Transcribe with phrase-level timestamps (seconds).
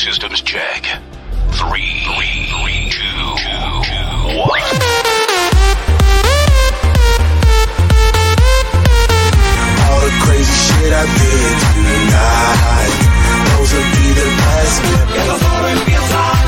[0.00, 0.82] systems check.
[1.52, 4.64] Three, three, three, two, two, one.
[9.84, 12.96] All the crazy shit I did tonight.
[13.52, 15.84] Those will be the last memories.
[15.84, 16.39] Ten,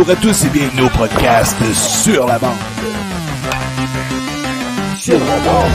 [0.00, 2.56] Bonjour à tous et bienvenue au podcast Sur la bande.
[4.98, 5.70] Sur la bande.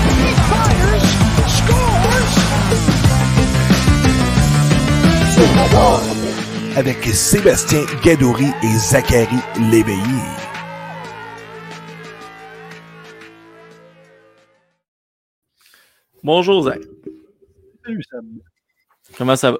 [5.31, 6.75] Sur la bande.
[6.75, 9.37] Avec Sébastien Gadouri et Zachary
[9.69, 10.01] Léveillé.
[16.23, 16.81] Bonjour Zach.
[17.85, 18.25] Salut Sam.
[19.19, 19.59] Comment ça va?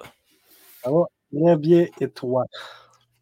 [0.84, 2.46] Ça va bien bien et toi?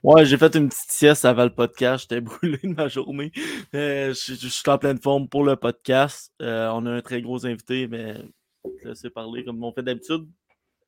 [0.03, 2.03] Ouais, j'ai fait une petite sieste avant le podcast.
[2.09, 3.31] J'étais brûlé de ma journée.
[3.73, 6.33] Euh, je, je suis en pleine forme pour le podcast.
[6.41, 8.15] Euh, on a un très gros invité, mais
[8.83, 10.27] je laisser parler comme on fait d'habitude.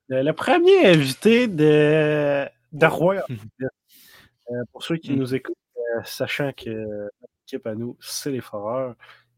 [0.09, 3.24] Le, le premier invité de, de Roy.
[4.52, 5.16] Euh, pour ceux qui Mm.
[5.16, 5.56] nous écoutent,
[5.98, 8.94] euh, sachant que notre équipe à nous, c'est les Foreurs.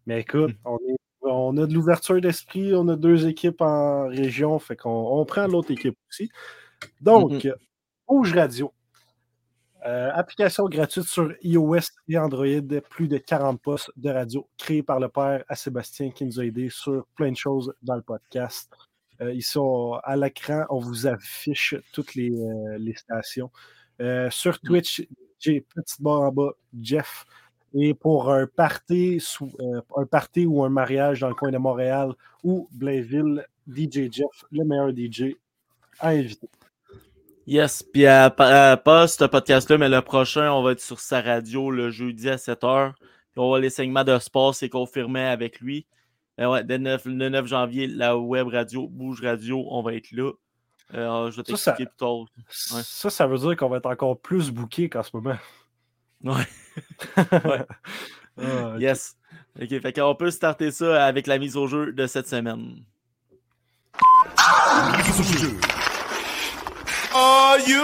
[0.05, 0.65] Mais écoute, Mm.
[0.65, 4.89] on, est, on a de l'ouverture d'esprit, on a deux équipes en région, fait qu'on
[5.17, 6.29] on prend l'autre équipe aussi.
[6.99, 7.53] Donc, Mhm.
[8.05, 8.73] Rouge Radio.
[9.87, 12.45] Euh, application gratuite sur iOS et Android,
[12.89, 16.45] plus de 40 postes de radio créés par le père à Sébastien qui nous a
[16.45, 18.69] aidés sur plein de choses dans le podcast.
[19.21, 23.49] Euh, ici, on- à l'écran, on vous affiche toutes les, euh, les stations.
[24.29, 25.07] Sur Twitch,
[25.39, 27.25] j'ai petite barre en bas, Jeff.
[27.73, 29.51] Et pour un party, sous-
[29.95, 32.11] un party ou un mariage dans le coin de Montréal
[32.43, 35.35] ou Blainville, DJ Jeff, le meilleur DJ
[35.99, 36.49] à inviter.
[37.47, 41.21] Yes, puis euh, euh, pas ce podcast-là, mais le prochain, on va être sur sa
[41.21, 42.91] radio le jeudi à 7h.
[42.99, 45.85] Puis on va les segments de sport, c'est confirmé avec lui.
[46.41, 50.11] Euh, ouais, dès 9 le 9 janvier, la web radio, Bouge Radio, on va être
[50.11, 50.31] là.
[50.93, 52.19] Euh, je vais Ça, ça- t'expliquer plus tard.
[52.75, 52.81] Ouais.
[52.83, 55.37] Ça, ça veut dire qu'on va être encore plus booké qu'en ce moment.
[56.23, 56.43] Ouais.
[58.39, 58.75] Ah.
[58.77, 59.17] Yes.
[59.59, 62.83] OK, fait qu'on peut starter ça avec la mise au jeu de cette semaine.
[67.19, 67.81] Are you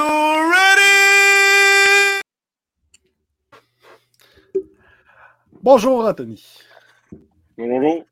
[0.53, 2.21] ready?
[5.63, 6.45] Bonjour, Anthony.
[7.57, 8.06] Bonjour,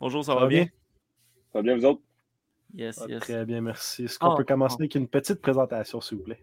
[0.00, 0.64] Bonjour, ça va bien?
[1.52, 2.02] ça va bien vous autres?
[2.74, 3.20] Yes, Ah, yes.
[3.20, 4.06] Très bien, merci.
[4.06, 4.82] Est-ce qu'on Ah, peut commencer ah.
[4.82, 6.40] avec une petite présentation, s'il vous plaît?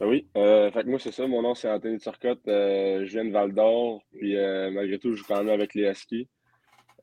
[0.00, 3.12] Ben oui, euh, fait que moi c'est ça, mon nom c'est Anthony Turcotte, euh, je
[3.12, 6.26] viens de Val d'Or, puis euh, malgré tout je joue quand même avec les Huskies.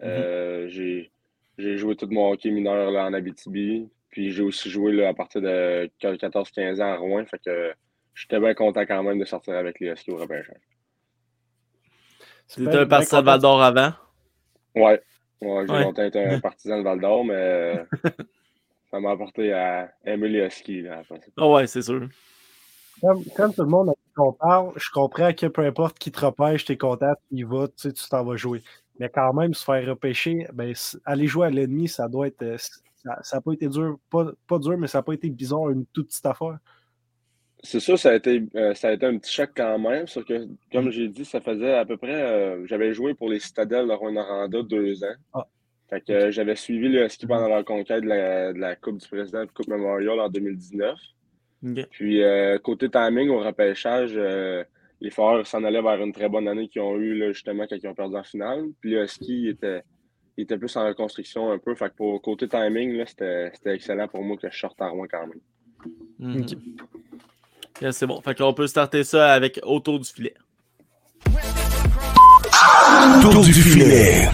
[0.02, 1.12] Euh, j'ai,
[1.60, 5.14] j'ai joué tout mon hockey mineur là, en Abitibi, puis j'ai aussi joué là, à
[5.14, 7.74] partir de 14-15 ans à Rouen, fait que
[8.14, 10.60] j'étais bien content quand même de sortir avec les Huskies au repêchage.
[12.48, 13.94] T'étais bien- un partisan de Val d'Or avant?
[14.76, 15.02] Ouais,
[15.42, 15.84] ouais j'ai Ouais.
[15.84, 17.84] longtemps été un partisan de Val d'Or, mais euh,
[18.92, 21.02] ça m'a apporté à aimer les Huskies là.
[21.38, 22.08] Ah ouais, c'est sûr.
[23.02, 26.66] Comme, comme tout le monde qu'on parle, je comprends que peu importe qui te repêche,
[26.66, 28.62] t'es content, tu y vas, tu sais, tu t'en vas jouer.
[29.00, 30.74] Mais quand même, se faire repêcher, ben,
[31.06, 32.58] aller jouer à l'ennemi, ça doit être.
[33.24, 35.86] Ça n'a pas été dur, pas, pas dur, mais ça n'a pas été bizarre, une
[35.88, 36.58] toute petite affaire.
[37.64, 40.26] C'est sûr, ça a été, euh, ça a été un petit choc quand même, sauf
[40.26, 40.92] que, comme Mm.
[40.92, 42.14] j'ai dit, ça faisait à peu près.
[42.22, 45.16] euh, j'avais joué pour les Citadelles de Rwanda deux ans.
[45.34, 45.46] Ah.
[45.90, 48.98] Fait que euh, j'avais suivi le ski pendant la conquête de la, de la Coupe
[48.98, 50.98] du Président et Coupe Memorial en 2019.
[51.64, 51.88] Ok.
[51.92, 52.22] Puis,
[52.64, 54.16] côté timing, au repêchage,
[55.00, 57.76] les Foreurs s'en allaient vers une très bonne année qu'ils ont eue, là, justement, quand
[57.76, 58.66] ils ont perdu en finale.
[58.80, 59.84] Puis, le ski était,
[60.42, 61.76] il était plus en reconstruction un peu.
[61.76, 64.88] Fait que pour côté timing, là, c'était c'était excellent pour moi que je sorte à
[64.90, 65.40] Rouen quand même.
[66.18, 66.46] Mhm.
[67.80, 68.20] Yeah, c'est bon.
[68.22, 70.34] Fait qu'on peut starter ça avec autour du filet.
[73.22, 74.28] Tour du filet.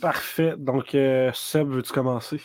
[0.00, 0.54] Parfait.
[0.58, 2.40] Donc, euh, Seb, veux-tu commencer?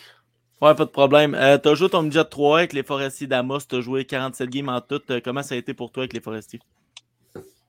[0.62, 1.36] Ouais, pas de problème.
[1.36, 3.60] Euh, t'as joué ton budget 3 avec les Forestiers d'Amos.
[3.68, 5.02] T'as joué 47 games en tout.
[5.10, 6.62] Euh, comment ça a été pour toi avec les Forestiers?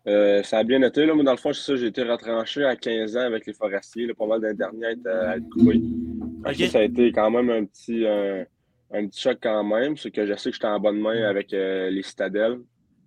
[0.08, 1.06] Euh, ça a bien été.
[1.06, 1.14] Là.
[1.14, 4.06] Moi, dans le fond, c'est ça, j'ai été retranché à 15 ans avec les forestiers.
[4.06, 5.46] Là, pas mal des derniers à être,
[6.44, 6.54] Ok.
[6.56, 8.44] Ça, ça a été quand même un petit, un,
[8.92, 9.96] un petit choc quand même.
[9.96, 12.58] C'est que je sais que j'étais en bonne main avec euh, les citadelles.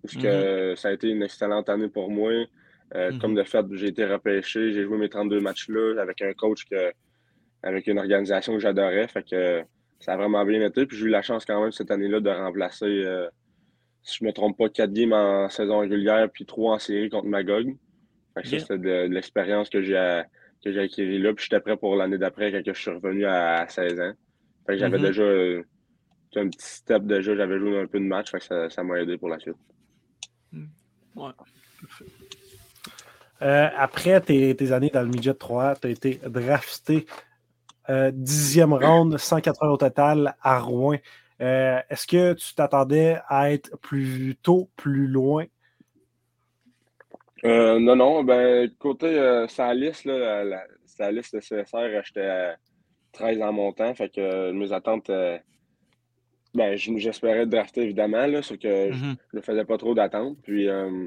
[0.02, 2.30] Parce que ça a été une excellente année pour moi.
[2.94, 3.18] Euh, Mhm.
[3.18, 4.72] Comme de fait, j'ai été repêché.
[4.72, 6.92] J'ai joué mes 32 matchs-là avec un coach que,
[7.62, 9.08] avec une organisation que j'adorais.
[9.08, 9.62] Fait que
[9.98, 10.86] ça a vraiment bien été.
[10.86, 13.26] Puis j'ai eu la chance quand même cette année-là de remplacer, euh,
[14.06, 17.26] si je me trompe pas, 4 games en saison régulière puis 3 en série contre
[17.26, 17.76] Magog.
[18.34, 20.22] Fait que ça, c'était de, de l'expérience que j'ai
[20.64, 21.34] que j'ai là.
[21.34, 24.12] Puis j'étais prêt pour l'année d'après quand je suis revenu à, 16 ans.
[24.66, 25.04] Fait que j'avais Mhm.
[25.04, 25.62] déjà euh,
[26.36, 29.00] un petit step déjà, j'avais joué un peu de match, fait que ça, ça m'a
[29.00, 29.56] aidé pour la suite.
[31.14, 31.30] Ouais.
[33.42, 37.06] Euh, après tes, tes années dans le midget 3, tu as été drafté
[37.88, 40.96] euh, dixième round, 180 au total à Rouen.
[41.40, 45.44] Euh, Est-ce que tu t'attendais à être plus tôt, plus loin?
[47.44, 52.02] Euh, non, non, ben, côté euh, sa liste, là, la, la- sa liste de CSR,
[52.04, 52.56] j'étais à
[53.12, 55.38] 13 en montant, fait que euh, mes attentes, euh,
[56.54, 60.38] ben, j'espérais drafter évidemment, là, sauf que je ne faisais pas trop d'attentes.
[60.42, 61.06] Puis euh,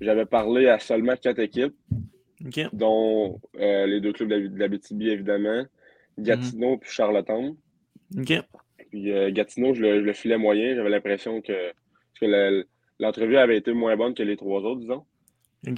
[0.00, 1.74] j'avais parlé à seulement quatre équipes,
[2.72, 5.64] dont euh, les deux clubs de la- de l'Abitibi, évidemment,
[6.18, 7.54] Gatineau puis Charlottetown.
[8.18, 8.42] Ok.
[8.96, 10.74] Puis euh, Gatineau, je le, je le filais moyen.
[10.74, 11.52] J'avais l'impression que,
[12.98, 15.04] l'entrevue avait été moins bonne que les trois autres, disons.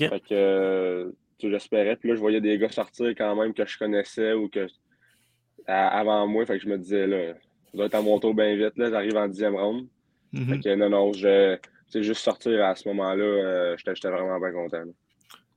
[0.09, 1.11] Fait que euh,
[1.43, 1.97] j'espérais.
[1.97, 4.69] Puis là, je voyais des gars sortir quand même que je connaissais ou que
[5.67, 6.47] à- avant moi.
[6.47, 8.77] Fait que je me disais là, ça doit être à mon tour bien vite.
[8.77, 9.89] Là, j'arrive en dixième round.
[10.33, 10.63] Fait Mhm.
[10.63, 11.57] que non, non, je
[11.95, 14.79] juste sortir à ce moment-là, euh, j'étais vraiment bien content.
[14.85, 14.93] là.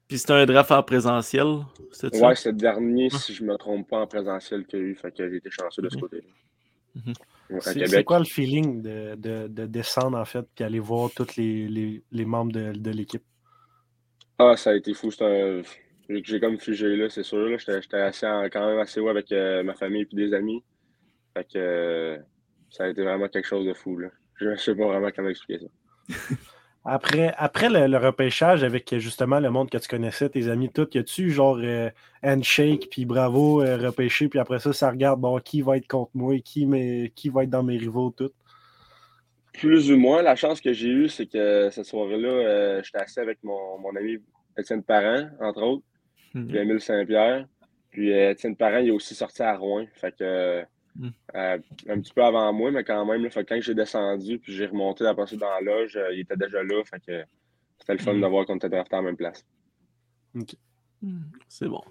[0.07, 1.57] Puis c'était un draft en présentiel,
[1.91, 2.27] c'est ça?
[2.27, 4.95] Ouais, c'est le dernier, si je me trompe pas, en présentiel qu'il y a eu.
[4.95, 6.01] Fait que j'ai été chanceux de ce Mhm.
[6.01, 6.23] côté.
[6.95, 7.13] Mhm.
[7.59, 11.67] C'est quoi le feeling de, de- de descendre, en fait, puis aller voir tous les,
[11.67, 13.23] les- les membres de, de l'équipe?
[14.39, 15.09] Ah, ça a été fou.
[15.21, 15.61] un-
[16.09, 17.37] J'ai comme figé là, c'est sûr.
[17.49, 17.57] là.
[17.57, 20.63] J'étais j'étais assez en- quand même assez haut avec euh, ma famille et des amis.
[21.33, 22.17] Fait que euh,
[22.69, 23.97] ça a été vraiment quelque chose de fou.
[23.97, 24.09] Là.
[24.35, 26.15] Je ne sais pas vraiment comment expliquer ça.
[26.83, 30.87] Après, après le, le repêchage avec justement le monde que tu connaissais, tes amis, tout,
[30.95, 31.89] y a-tu genre euh,
[32.23, 36.11] handshake, puis bravo, euh, repêché, puis après ça, ça regarde, bon, qui va être contre
[36.15, 36.67] moi, qui,
[37.15, 38.31] qui va être dans mes rivaux, tout?
[39.53, 43.19] Plus ou moins, la chance que j'ai eue, c'est que cette soirée-là, euh, j'étais assis
[43.19, 44.17] avec mon, mon ami
[44.57, 45.83] Étienne Parent, entre autres,
[46.35, 46.47] Ok.
[46.47, 47.45] puis Émile Saint-Pierre.
[47.91, 49.85] Puis euh, Étienne Parent, il est aussi sorti à Rouen.
[49.95, 50.63] Fait que
[50.99, 51.09] euh, Mm.
[51.35, 51.57] euh,
[51.89, 54.53] un petit peu avant moi, mais quand même, là, fait que quand j'ai descendu, puis
[54.53, 56.83] j'ai remonté la passé dans la loge, euh, il était déjà là.
[56.83, 57.23] Fait que
[57.79, 58.21] c'était le fun Mm.
[58.21, 59.45] de voir qu'on était drafté en même place.
[60.33, 60.43] Hmm,
[61.47, 61.81] C'est bon.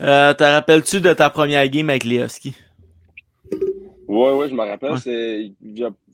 [0.00, 2.56] Euh, te rappelles-tu de ta première game avec les Huskies?
[4.08, 4.92] Oui, oui, je me rappelle.
[4.92, 4.98] Ouais.
[4.98, 5.52] C'est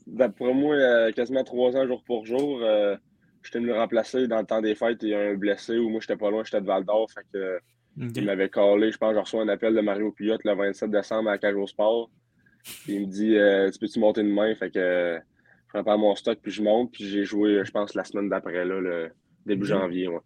[0.07, 2.59] d'après moi, euh, quasiment trois ans jour pour jour.
[2.61, 2.95] euh,
[3.43, 4.99] j'étais venu le remplacer dans le temps des fêtes.
[5.03, 7.09] Il y a un blessé où moi, j'étais pas loin, j'étais de Val d'Or.
[7.11, 7.59] Fait que,
[7.97, 8.91] il m'avait callé.
[8.91, 11.55] Je pense que j'ai reçu un appel de Mario Puyot le 27 décembre à Cage
[11.55, 12.09] au Sport.
[12.63, 14.53] Puis il me dit euh, Tu peux-tu monter une main?
[14.55, 15.17] Fait que euh,
[15.67, 16.91] je prépare mon stock, puis je monte.
[16.91, 19.11] Puis j'ai joué, je pense, la semaine d'après, là, le
[19.45, 19.69] début Ok.
[19.69, 20.07] janvier.
[20.07, 20.19] ouais.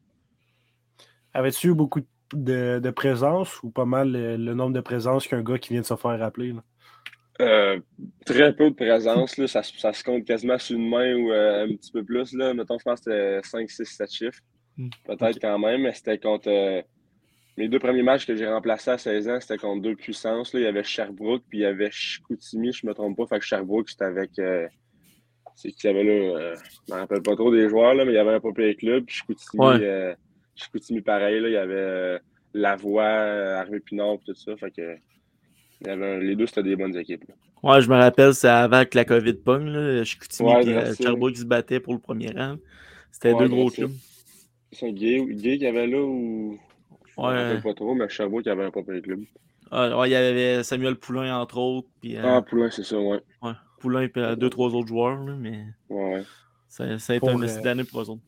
[1.34, 2.02] Avais-tu eu beaucoup
[2.34, 5.82] de, de présence ou pas mal le, le nombre de présences qu'un gars qui vient
[5.82, 6.54] de se faire rappeler?
[6.54, 6.64] là?
[7.40, 7.80] Euh,
[8.26, 9.46] très peu de présence, là.
[9.48, 12.34] Ça, se- ça se compte quasiment sur une main ou euh, un petit peu plus.
[12.34, 12.54] Là.
[12.56, 14.40] Mettons, je pense que c'était 5, 6, 7 chiffres.
[14.76, 14.90] Hmm.
[15.06, 16.50] Peut-être quand même, mais c'était contre.
[16.50, 16.82] euh,
[17.58, 20.54] mes deux premiers matchs que j'ai remplacés à 16 ans, c'était contre deux puissances.
[20.54, 20.60] Là.
[20.60, 23.26] Il y avait Sherbrooke puis il y avait Chicoutimi, je me trompe pas.
[23.28, 24.38] Fait que Sherbrooke, c'était avec.
[24.40, 24.68] euh,
[25.56, 26.12] c'est qui y avait là.
[26.12, 26.56] euh,
[26.88, 29.06] je me rappelle pas trop des joueurs, là, mais il y avait un papier club.
[29.06, 29.78] Puis Chicoutimi, Ouais.
[29.82, 30.14] euh,
[30.56, 31.40] Chicoutimi, pareil.
[31.40, 32.20] Là, il y avait
[32.54, 33.04] Lavoie,
[33.60, 34.56] Harvey Pinard, puis tout ça.
[34.58, 34.96] Fait que.
[35.82, 37.24] il y avait un- les deux, c'était des bonnes équipes.
[37.28, 37.34] là.
[37.64, 39.68] Ouais, je me rappelle, c'est avant que la COVID pogne.
[39.70, 40.04] Là.
[40.04, 40.96] Chicoutimi Ouais, et.
[40.96, 42.58] Sherbrooke qui se battaient pour le premier rang.
[43.12, 43.92] C'était Ouais, deux gros clubs.
[44.72, 46.60] C'est un gay, gay qu'il y avait là ou.
[47.18, 47.26] Ouais.
[47.26, 49.22] rappelle pas trop, mais Sherbrooke qui avait un pas pire club.
[49.72, 51.90] Ah, ouais, il y avait Samuel Poulain, entre autres.
[52.02, 53.22] Puis, euh, Ah, Poulain, c'est ça, ouais.
[53.42, 55.18] ouais, Poulain et euh, deux, trois autres joueurs.
[55.24, 56.24] là, mais Ouais, ouais.
[56.70, 58.24] ça, ça a été Pour, un euh, essai d'année pour eux autres.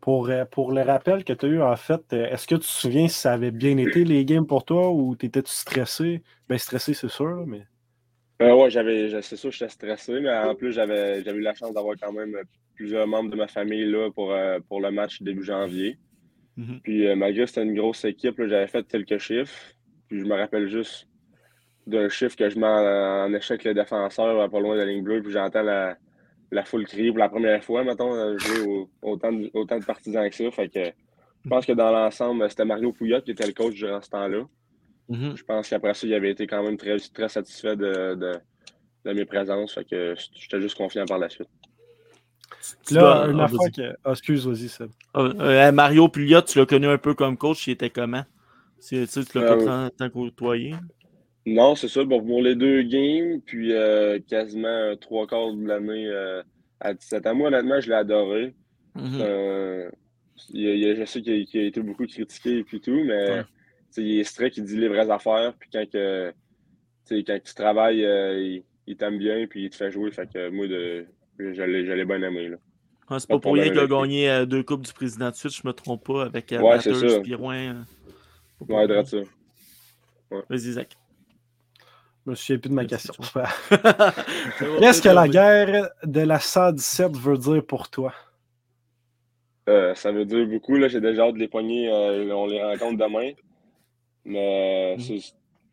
[0.00, 2.60] Pour, euh, pour le rappel que tu as eu, en fait, euh, est-ce que tu
[2.62, 6.22] te souviens si ça avait bien été les games pour toi ou t'étais-tu stressé?
[6.48, 7.66] Ben stressé, c'est sûr, mais.
[8.42, 11.54] Euh, ouais, j'avais, je- c'est sûr, j'étais stressé, mais en plus, j'avais, j'avais eu la
[11.54, 12.34] chance d'avoir quand même
[12.74, 15.98] plusieurs membres de ma famille là pour, euh, pour le match début janvier.
[16.56, 16.80] Mhm.
[16.82, 19.72] Puis euh, malgré que c'était une grosse équipe, j'avais fait quelques chiffres.
[20.08, 21.06] Puis je me rappelle juste
[21.86, 25.02] d'un chiffre que je mets en, en échec le défenseur pas loin de la ligne
[25.02, 25.96] bleue, puis j'entends la,
[26.50, 30.28] la foule crier pour la première fois, mettons, jouer au- autant, de, autant de partisans
[30.28, 30.50] que ça.
[30.50, 30.84] Fait que
[31.44, 34.44] je pense que dans l'ensemble, c'était Mario Pouillot qui était le coach durant ce temps-là.
[35.08, 35.36] Mhm.
[35.36, 38.32] Je pense qu'après ça, il avait été quand même très, très satisfait de, de,
[39.04, 39.74] de mes présences.
[39.74, 41.48] Fait que j'étais juste confiant par la suite.
[42.86, 43.96] Tu Là, l'as- une ah, affaire que.
[44.04, 44.90] Ah, excuse, vas-y, Seb.
[45.14, 48.24] Ah, euh, Mario Pouliot, tu l'as connu un peu comme coach, il était comment?
[48.86, 50.74] Tu, tu sais, tu l'as Euh, pas tant, tant côtoyé?
[51.46, 52.04] Non, c'est ça.
[52.04, 56.42] Bon, pour les deux games, puis euh, quasiment trois quarts de l'année euh,
[56.80, 57.34] à 17 ans.
[57.34, 58.54] Moi, honnêtement, je l'ai adoré.
[58.94, 59.18] Mhm.
[59.20, 59.90] Euh,
[60.50, 62.80] il y a- il y a- je sais qu'il a, été beaucoup critiqué et puis
[62.80, 63.44] tout, mais Ouais.
[63.98, 65.54] il est strict, il dit les vraies affaires.
[65.58, 66.30] Puis quand, que,
[67.06, 70.10] tu sais, quand tu travailles, euh, il, il t'aime bien puis il te fait jouer.
[70.10, 71.06] Fait que moi, de,
[71.42, 72.48] l'ai bien aimé.
[72.48, 72.56] Là.
[73.08, 75.52] Ah, c'est pas pour rien qu'il a gagné euh, deux Coupes du Président de suite,
[75.52, 77.20] je me trompe pas, avec euh, Ouais.
[77.22, 77.56] Pirouin.
[77.56, 77.82] euh,
[78.60, 79.02] pas pour Ouais, rien.
[79.02, 79.16] de ça.
[80.48, 80.96] Vas-y, Zach.
[82.24, 83.14] Je me souviens plus de ma question.
[84.78, 88.12] Qu'est-ce que la guerre de la 117 veut dire pour toi?
[89.68, 90.76] Euh, ça veut dire beaucoup.
[90.76, 91.88] Là, j'ai déjà hâte de les pogner.
[91.90, 93.32] euh, on les rencontre demain.
[94.24, 95.18] Mais euh,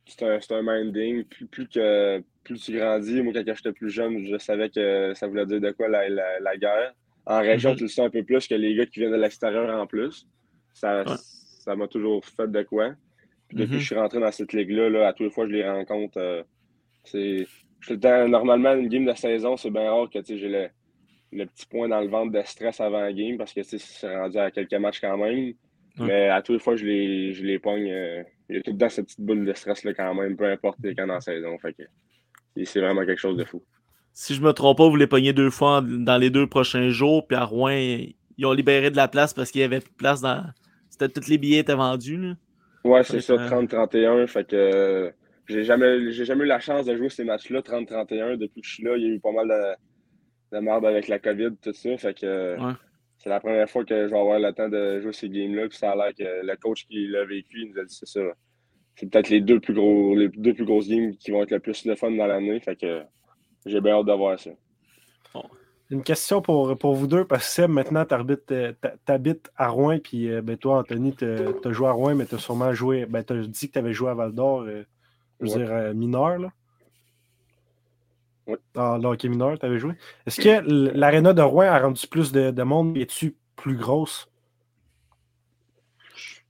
[0.06, 1.24] c'est un, c'est un minding.
[1.26, 5.28] Plus, plus, que, plus tu grandis, moi, quand j'étais plus jeune, je savais que ça
[5.28, 6.94] voulait dire de quoi la, la, la guerre.
[7.26, 7.76] En région, Mhm.
[7.78, 10.26] tu le sais un peu plus que les gars qui viennent de l'extérieur en plus.
[10.74, 11.16] Ça Ouais.
[11.18, 12.94] ça m'a toujours fait de quoi.
[13.50, 13.74] Puis depuis Mhm.
[13.76, 16.18] que je suis rentré dans cette ligue-là, là, à tous les fois je les rencontre,
[16.20, 16.44] euh,
[17.04, 17.46] c'est.
[17.90, 20.68] le temps- Normalement, une game de saison, c'est bien rare que j'ai le,
[21.32, 24.38] le petit point dans le ventre de stress avant la game parce que c'est rendu
[24.38, 25.54] à quelques matchs quand même.
[26.00, 27.90] Mais à tous les fois, je les, je les pogne.
[27.92, 30.46] euh, il y a tout le temps cette petite boule de stress-là quand même, peu
[30.46, 31.58] importe quand dans la saison.
[31.60, 31.84] Fait que,
[32.66, 33.64] c'est vraiment quelque chose de fou.
[34.14, 37.28] Si je me trompe pas, vous les pognez deux fois dans les deux prochains jours,
[37.28, 39.96] puis à Rouen, ils ont libéré de la place parce qu'il y avait plus de
[39.96, 40.44] place dans.
[40.90, 42.18] C'était tous les billets étaient vendus.
[42.18, 42.34] Là.
[42.84, 44.28] Ouais, c'est ça, Ouais, euh, 30-31.
[44.28, 45.12] Fait que euh,
[45.48, 48.38] j'ai jamais, jamais eu la chance de jouer ces matchs-là, 30-31.
[48.38, 51.08] Depuis que je suis là, il y a eu pas mal de, de merde avec
[51.08, 51.98] la COVID, tout ça.
[51.98, 52.74] Fait que Ouais.
[53.18, 55.68] c'est la première fois que je vais avoir le temps de jouer ces games-là.
[55.68, 58.08] Puis ça a l'air que le coach qui l'a vécu, il nous a dit c'est
[58.08, 58.22] ça.
[59.00, 61.60] C'est peut-être les deux plus gros, les deux plus grosses games qui vont être le
[61.60, 62.60] plus le fun dans l'année.
[62.60, 63.04] Fait que
[63.66, 64.50] j'ai bien hâte de voir ça.
[65.90, 69.70] Une question pour, pour vous deux, parce que Seb, maintenant, t'habites euh, t'a- t'habites à
[69.70, 73.06] Rouen, puis euh, ben, toi, Anthony, t'as as joué à Rouen, mais t'as sûrement joué.
[73.06, 74.84] Ben, t'as dit que t'avais joué à Val d'Or, euh,
[75.40, 75.58] je veux Ouais.
[75.66, 76.50] dire, euh, mineur, là.
[78.48, 78.58] Ouais.
[78.74, 79.94] Dans le hockey mineur, t'avais joué.
[80.26, 80.62] Est-ce que
[80.98, 82.98] l'aréna de Rouen a rendu plus de, de monde?
[82.98, 84.30] Es-tu plus grosse?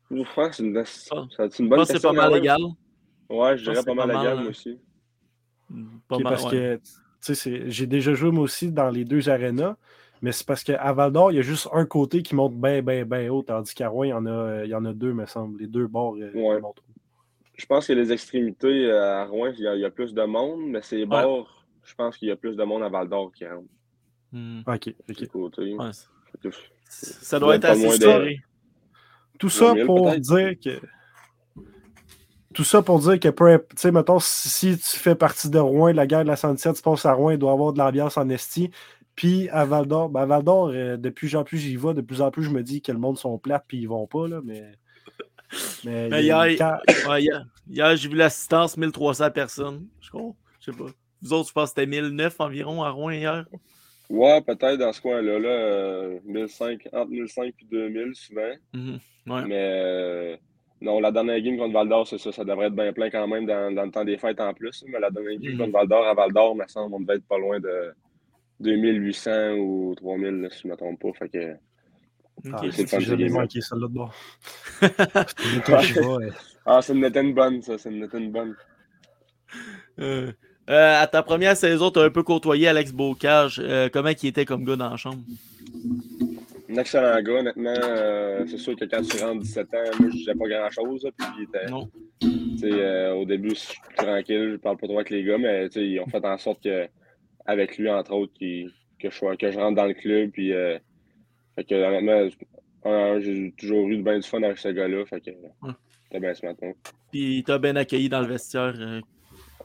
[0.10, 2.40] Ouf, hein, c'est une, c'est bonne pense que c'est pas mal même.
[2.44, 2.62] égal.
[3.30, 4.80] Ouais, je dirais pas mal pas égal, moi aussi.
[6.08, 6.52] Pas Ok, mal, parce ouais.
[6.52, 6.82] que tu
[7.20, 9.76] sais, c'est- j'ai déjà joué moi aussi dans les deux arénas,
[10.22, 12.82] mais c'est parce qu'à Val d'Or, il y a juste un côté qui monte bien,
[12.82, 15.14] bien, bien haut, tandis qu'à Rouen, il y, en a, il y en a deux,
[15.14, 15.60] me semble.
[15.60, 16.62] Les deux bords euh, Ouais.
[16.62, 16.82] montent.
[17.58, 20.14] Je pense que les extrémités euh, à Rouen, il y, a, il y a plus
[20.14, 23.10] de monde, mais ces bords, je pense qu'il y a plus de monde à Val
[23.10, 23.68] d'Or qui rentre.
[24.32, 25.28] Hmm, Ok, ok.
[25.28, 25.76] côté.
[25.76, 25.92] ouais.
[26.90, 28.40] Ça doit être Pas assez serré.
[29.40, 30.80] Tout ça 2000 pour dire que.
[32.54, 35.92] Tout ça pour dire que, tu sais, mettons, si, si tu fais partie de Rouen,
[35.94, 38.18] la guerre de la 117, tu passes à Rouen, il doit y avoir de l'ambiance
[38.18, 38.72] en esti.
[39.16, 41.94] Puis à Val d'Or, ben à Val d'Or, euh, de plus en plus j'y vais,
[41.94, 44.08] de plus en plus je me dis que le monde sont plates puis ils vont
[44.08, 44.72] pas, là, mais.
[45.86, 49.88] Mais, Mais il y a- hier, quand- ouais, hier, hier, j'ai vu l'assistance 1300 personnes.
[50.02, 50.34] Je crois.
[50.60, 50.86] Je sais pas.
[51.22, 53.46] Vous autres, je pense que c'était 1009 environ à Rouen hier.
[54.10, 58.54] Ouais, peut-être dans ce coin-là, là, euh, 1005, entre 1005 et 2000 souvent.
[58.74, 59.00] Mhm.
[59.28, 59.46] Ouais.
[59.46, 60.38] Mais euh,
[60.80, 63.28] non, la dernière game contre Val d'Or, c'est ça, ça devrait être bien plein quand
[63.28, 64.86] même dans, dans le temps des fêtes en plus.
[64.88, 65.58] Mais la dernière game Mhm.
[65.60, 67.94] contre Val d'Or à Val d'Or, me semble, on devait être pas loin de
[68.62, 71.12] 2800 ou 3000, là, si je ne me trompe pas.
[71.20, 71.56] Fait que,
[72.54, 72.86] Ah, c'est
[73.18, 73.30] game-là.
[73.42, 74.14] manqué celle-là de bord.
[76.66, 78.56] Ah, ça me était une bonne, ça, ça me était une bonne.
[80.00, 80.32] Euh,
[80.70, 83.62] euh, à ta première saison, tu as un peu côtoyé Alex Bocage.
[83.64, 85.20] Euh, comment il était comme gars dans la chambre?
[86.70, 87.74] un excellent gars, honnêtement.
[87.84, 91.08] Euh, c'est sûr que quand tu rentres 17 ans, moi, je disais pas grand-chose.
[91.18, 91.90] Puis, était- Non.
[92.64, 96.00] euh, au début, je suis tranquille, je parle pas trop avec les gars, mais ils
[96.02, 96.88] ont fait en sorte que,
[97.46, 100.32] avec lui, entre autres, que, je, que je rentre dans le club.
[100.32, 102.28] Puis, fait que, honnêtement,
[103.22, 105.06] j'ai toujours eu bien du fun avec ce gars-là.
[105.06, 105.32] Fait que,
[106.04, 106.72] c'était bien ce matin.
[107.12, 108.74] Puis il t'a bien accueilli dans le vestiaire.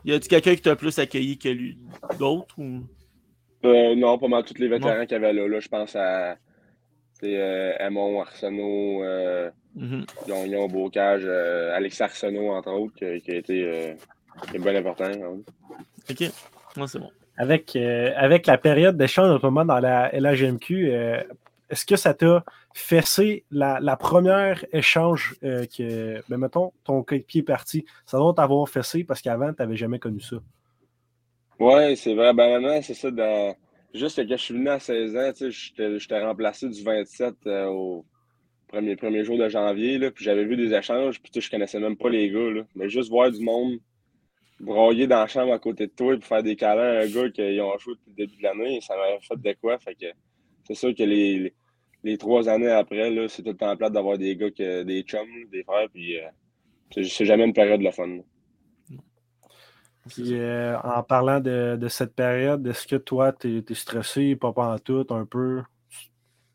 [0.05, 1.79] Y a-tu quelqu'un qui t'a plus accueilli que lui
[2.19, 2.81] d'autres ou...
[3.65, 5.47] Euh, non, pas mal tous les vétérans qu'il y avait là.
[5.47, 6.37] là je pense à
[7.21, 9.51] tu sais, euh, Aimon, Arsenault, euh.
[10.27, 13.95] Gagnon, Bocage, euh, Alex Arsenault, entre autres, qui, qui a été euh,
[14.51, 15.05] qui est bien important.
[15.05, 15.39] hein.
[16.11, 16.31] Ok,
[16.77, 17.11] moi c'est bon.
[17.39, 21.23] Avec, euh, avec la période d'échange, notamment dans la LHMQ, euh,
[21.71, 22.45] est-ce que ça t'a
[22.75, 28.69] fessé la, première échange euh, que, ben, mettons, ton coéquipier est parti, ça doit t'avoir
[28.69, 30.37] fessé parce qu'avant, tu n'avais jamais connu ça.
[31.59, 32.33] Ouais, c'est vrai.
[32.35, 33.11] Ben maintenant, c'est ça.
[33.11, 33.55] Dans...
[33.95, 38.07] Juste que quand je suis venu à 16 ans, j'étais remplacé du 27 euh, au
[38.69, 39.99] premier, premier jour de janvier.
[39.99, 42.51] Là, puis j'avais vu des échanges, puis je connaissais même pas les gars.
[42.51, 42.63] Là.
[42.75, 43.79] Mais juste voir du monde
[44.63, 47.29] broyer dans la chambre à côté de toi et faire des câlins à un gars
[47.31, 49.79] qui ont joué depuis le début de l'année, ça m'avait fait de quoi.
[49.79, 50.07] Fait que
[50.65, 51.53] c'est sûr que les,
[52.03, 55.03] les trois années après, là, c'est tout le temps plate d'avoir des gars, que, des
[55.03, 56.29] chums, des frères, puis euh,
[56.93, 58.07] c'est c'est jamais une période de fun.
[58.07, 58.23] là.
[60.09, 64.53] Puis euh, en parlant de, de cette période, est-ce que toi, tu es, stressé, pas
[64.85, 65.63] tout, un peu?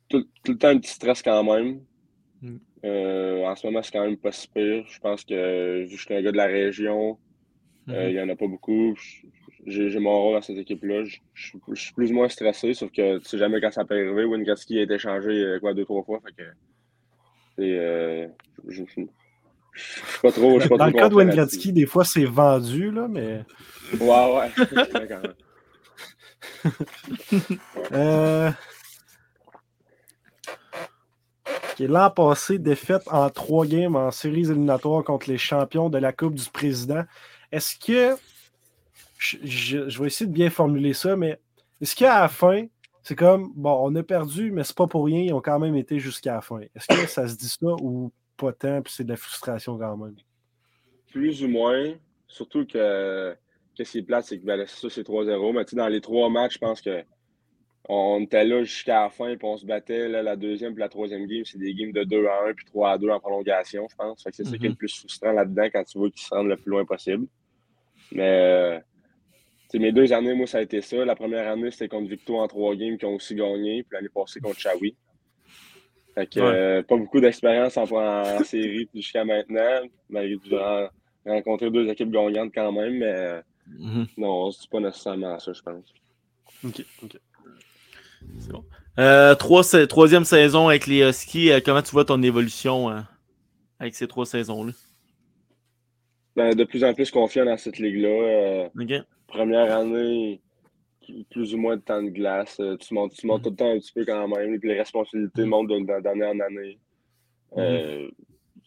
[0.10, 1.82] tout, tout le temps un petit stress quand même.
[2.42, 2.58] Mm.
[2.86, 4.86] Euh, en ce moment, c'est quand même pas si pire.
[4.88, 7.18] Je pense que vu que je suis un gars de la région,
[7.88, 8.10] Mhm.
[8.10, 8.96] il y en a pas beaucoup.
[9.68, 11.04] J'ai mon rôle dans cette équipe-là.
[11.04, 13.86] Je je- je suis plus ou moins stressé, sauf que tu sais jamais quand ça
[13.86, 14.24] peut arriver.
[14.26, 16.20] Winkowski a été changé euh, quoi, deux, trois fois.
[16.26, 16.50] Fait que,
[17.58, 18.28] c'est, euh,
[18.68, 19.10] je, suis
[20.22, 20.56] pas trop.
[20.56, 23.44] je suis pas Dans le cas de Wingratski, des fois, c'est vendu, là, mais.
[24.00, 24.50] Ouais, ouais.
[24.94, 25.34] Ouais, quand même.
[27.92, 28.52] Euh...
[31.80, 36.34] L'an passé, défaite en trois games en séries éliminatoires contre les champions de la Coupe
[36.36, 37.04] du Président.
[37.52, 38.18] Est-ce que.
[39.18, 41.40] Je, je- je vais essayer de bien formuler ça, mais
[41.82, 42.66] est-ce qu'à la fin,
[43.04, 45.76] c'est comme, bon, on a perdu, mais c'est pas pour rien, ils ont quand même
[45.76, 46.60] été jusqu'à la fin.
[46.76, 49.98] Est-ce que ça se dit ça ou pas tant, puis c'est de la frustration quand
[49.98, 50.16] même?
[51.12, 51.94] Plus ou moins.
[52.28, 53.36] Surtout que,
[53.78, 55.54] que c'est plate, c'est que ben, ça, c'est 3-0.
[55.54, 57.04] Mais tu sais, dans les trois matchs, je pense que
[57.90, 60.10] on était là jusqu'à la fin, puis on se battait.
[60.10, 62.66] Là, la deuxième puis la troisième game, c'est des games de 2 à 1 puis
[62.66, 64.22] 3 à 2 en prolongation, je pense.
[64.22, 66.36] Fait que c'est ça qui est le plus frustrant là-dedans quand tu vois qu'ils se
[66.36, 67.28] rendent le plus loin possible.
[68.12, 68.84] Mais
[69.76, 71.04] mes deux années, moi, ça a été ça.
[71.06, 73.84] La première année, c'était contre Victo en trois games qui ont aussi gagné.
[73.84, 74.96] Puis l'année passée contre Shawi.
[76.16, 76.46] Fait que Ouais.
[76.46, 79.82] euh, pas beaucoup d'expérience en, en série jusqu'à maintenant.
[80.10, 83.42] Malgré j'ai rencontré deux équipes gagnantes quand même, mais
[83.78, 84.08] Mhm.
[84.18, 85.94] non, c'est pas nécessairement ça, je pense.
[86.66, 87.18] Ok, ok.
[88.40, 88.64] C'est bon.
[88.98, 93.02] Euh, trois troisième saison avec les Huskies, euh, comment tu vois ton évolution euh,
[93.80, 94.72] avec ces trois saisons-là?
[96.36, 98.08] Ben, de plus en plus confiant dans cette ligue-là.
[98.08, 98.94] Euh, Ok?
[99.28, 100.42] Première année,
[101.30, 102.60] plus- ou moins de temps de glace.
[102.60, 104.60] Euh, tu montes, tu montes tout le temps un petit peu quand même.
[104.60, 105.50] Puis les responsabilités Mhm.
[105.50, 106.80] montent de- d'année en année.
[107.58, 108.10] Euh,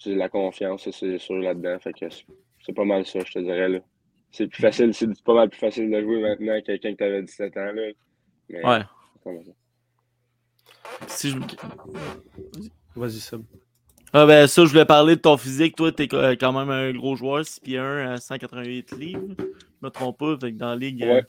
[0.02, 1.78] C'est la confiance, c'est sûr là-dedans.
[1.78, 3.68] Fait que c'est- pas mal ça, je te dirais.
[3.68, 3.80] là.
[4.30, 7.22] C'est plus facile, c'est pas mal plus facile de jouer maintenant que quelqu'un qui avait
[7.22, 7.72] 17 ans.
[7.72, 7.90] Là.
[8.48, 8.80] Mais, Ouais.
[11.06, 11.36] Si je...
[12.96, 13.42] Vas-y, Seb.
[14.12, 15.76] Ah ben ça, je voulais parler de ton physique.
[15.76, 19.20] Toi, t'es euh, quand même un gros joueur, 6 pieds 1 à 188 livres.
[19.80, 21.02] Je me trompe pas, fait que dans la ligue.
[21.02, 21.24] euh, Ouais.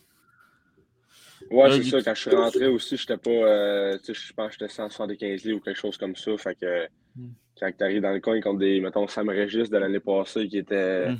[1.50, 2.02] Ouais, Là, c'est ça.
[2.04, 3.30] Quand je suis rentré aussi, j'étais pas.
[3.32, 6.38] euh, tu sais, je pense que j'étais 175 livres ou quelque chose comme ça.
[6.38, 6.86] Fait que
[7.16, 7.30] Mm.
[7.60, 10.60] quand tu arrives dans le coin contre des, mettons, Sam Régis de l'année passée qui
[10.60, 11.18] était Mm.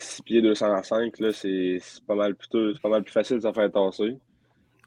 [0.00, 3.52] 6 pieds 205, là, c'est pas mal plus c'est pas mal plus facile de se
[3.52, 4.16] faire tasser.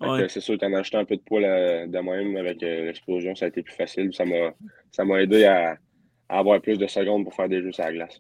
[0.02, 0.28] Ouais.
[0.30, 3.46] c'est sûr qu'en achetant un peu de poids là, de même avec euh, l'explosion, ça
[3.46, 4.12] a été plus facile.
[4.12, 5.78] Ça m'a aidé à,
[6.28, 8.20] à avoir plus de secondes pour faire des jeux sur la glace.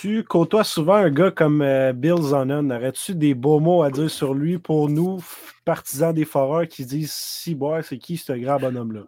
[0.00, 2.68] Tu côtoies souvent un gars comme euh, Bill Zonon.
[2.68, 5.20] Aurais-tu des beaux mots à dire sur lui pour nous,
[5.64, 9.04] partisans des foreurs, qui disent si boire, c'est qui ce grand bonhomme-là?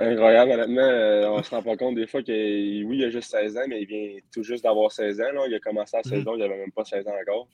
[0.00, 3.30] Incroyable, honnêtement, euh, on se rend pas compte des fois que oui, il a juste
[3.30, 5.32] 16 ans, mais il vient tout juste d'avoir 16 ans.
[5.32, 5.46] Là.
[5.46, 7.48] Il a commencé à 16 ans, il avait même pas 16 ans encore.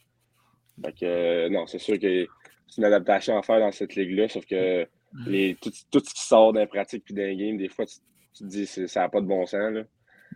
[0.83, 2.26] Fait que euh, non, c'est sûr que
[2.68, 4.87] c'est une adaptation à faire dans cette ligue-là, sauf que
[5.26, 7.96] les, tout, tout ce qui sort d'un pratique puis d'un game, des fois, tu,
[8.35, 9.72] tu te dis ça n'a pas de bon sens.
[9.72, 9.83] Là.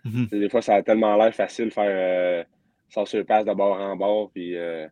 [0.05, 0.27] Mhm.
[0.31, 2.45] Des fois, ça a tellement l'air facile de faire euh,
[2.91, 4.31] sans se passe de bord en bord.
[4.33, 4.87] Puis, euh,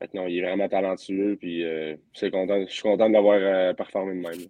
[0.00, 1.36] que non, il est vraiment talentueux.
[1.40, 1.96] Puis, euh,
[2.30, 4.48] content, je suis content de l'avoir euh, performé de même.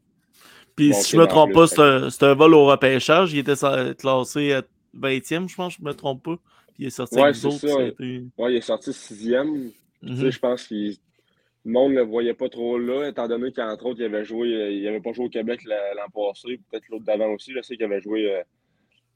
[0.76, 3.32] Puis Bon, si je me dans trompe plus, pas, c'est un, vol au repêchage.
[3.32, 3.56] Il était
[3.94, 4.62] classé à
[4.96, 6.36] 20e, je pense, je me trompe pas.
[6.74, 7.50] Puis il est sorti Ouais, autres.
[7.58, 7.68] ça.
[7.68, 9.70] ça été- Ouais, il est sorti sixième.
[10.04, 10.16] Tu Mhm.
[10.16, 10.96] sais, je pense qu'il
[11.64, 14.54] le monde ne le voyait pas trop là, étant donné qu'entre autres, il avait joué,
[14.54, 17.60] euh, il avait pas joué au Québec la- l'an passé, peut-être l'autre d'avant aussi, je
[17.60, 18.42] sais qu'il avait joué euh,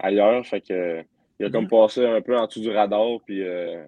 [0.02, 0.44] ailleurs.
[0.46, 1.02] Fait que
[1.40, 3.84] il a comme passé un peu en dessous du radar, puis euh,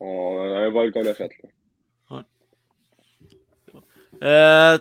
[0.00, 1.30] on, un vol qu'on a fait.
[1.42, 1.48] là.
[4.22, 4.78] Euh,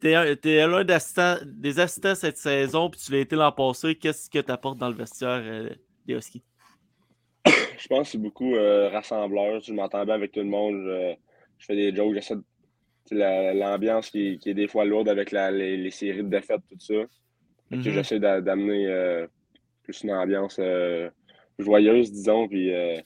[0.00, 3.94] T'es un- t'es l'un d'assistants- des assistants cette saison, puis tu l'as été l'an passé.
[3.94, 5.68] Qu'est-ce que tu apportes dans le vestiaire euh,
[6.06, 6.42] des Huskies?
[7.78, 8.54] Je pense que c'est beaucoup
[8.92, 9.60] rassembleur.
[9.60, 10.82] Je m'entends bien avec tout le monde.
[10.84, 11.14] Je,
[11.58, 12.14] je fais des jokes.
[12.14, 12.40] J'essaie de.
[12.40, 16.22] tu sais, la- L'ambiance qui, qui est des fois lourde avec la- les, les séries
[16.24, 16.94] de défaites, tout ça.
[17.70, 17.82] Mhm.
[17.82, 18.86] J'essaie d'a- d'amener
[19.92, 21.10] plus une ambiance euh,
[21.58, 23.00] joyeuse, disons, puis euh,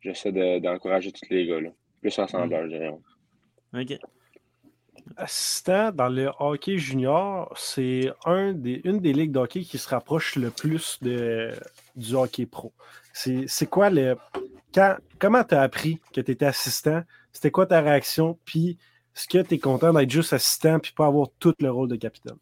[0.00, 1.60] j'essaie de- d'encourager tous les gars.
[1.60, 1.70] Là.
[2.00, 2.94] Plus rassembleur, je dirais.
[3.74, 3.98] Ok.
[5.16, 9.88] Assistant dans le hockey junior, c'est un des, une des ligues de hockey qui se
[9.88, 11.52] rapproche le plus de,
[11.96, 12.72] du hockey pro.
[13.12, 14.16] C'est c'est quoi le.
[14.72, 17.02] Quand, comment tu as appris que tu étais assistant?
[17.32, 18.38] C'était quoi ta réaction?
[18.44, 18.78] Puis,
[19.16, 21.96] est-ce que tu es content d'être juste assistant puis pas avoir tout le rôle de
[21.96, 22.36] capitaine?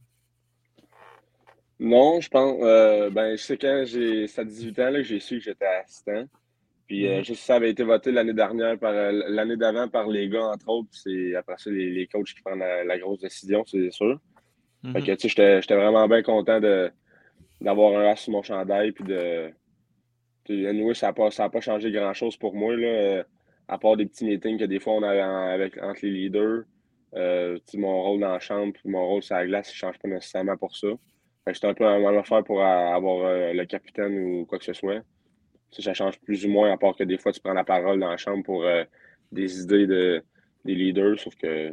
[1.81, 2.59] Non, je pense.
[2.63, 4.27] euh, ben, c'est quand j'ai.
[4.37, 6.25] À 18 ans là, que j'ai su que j'étais assistant.
[6.87, 7.25] Puis euh, Mhm.
[7.25, 10.29] je sais que ça avait été voté l'année dernière par euh, l'année d'avant par les
[10.29, 10.89] gars, entre autres.
[10.93, 14.19] C'est après ça les, les coachs qui prennent la, la grosse décision, c'est sûr.
[14.83, 15.05] Fait Mhm.
[15.07, 16.91] que tu sais, j'étais vraiment bien content de
[17.61, 18.93] d'avoir un as sur mon chandail.
[18.93, 19.51] Puis de.
[20.45, 22.75] tu sais, Anyway, ça n'a pas, ça a pas changé grand-chose pour moi.
[22.77, 23.25] Là,
[23.69, 26.63] à part des petits meetings que des fois on a en- avec, entre les leaders.
[27.15, 29.77] Euh, sais, mon rôle dans la chambre puis mon rôle sur la glace, il ne
[29.77, 30.89] change pas nécessairement pour ça.
[31.53, 35.03] J'étais un peu même affaire pour avoir euh, le capitaine ou quoi que ce soit.
[35.71, 38.01] Sais, ça change plus ou moins, à part que des fois tu prends la parole
[38.01, 38.85] dans la chambre pour euh,
[39.33, 40.23] des idées de,
[40.65, 41.73] des leaders, sauf que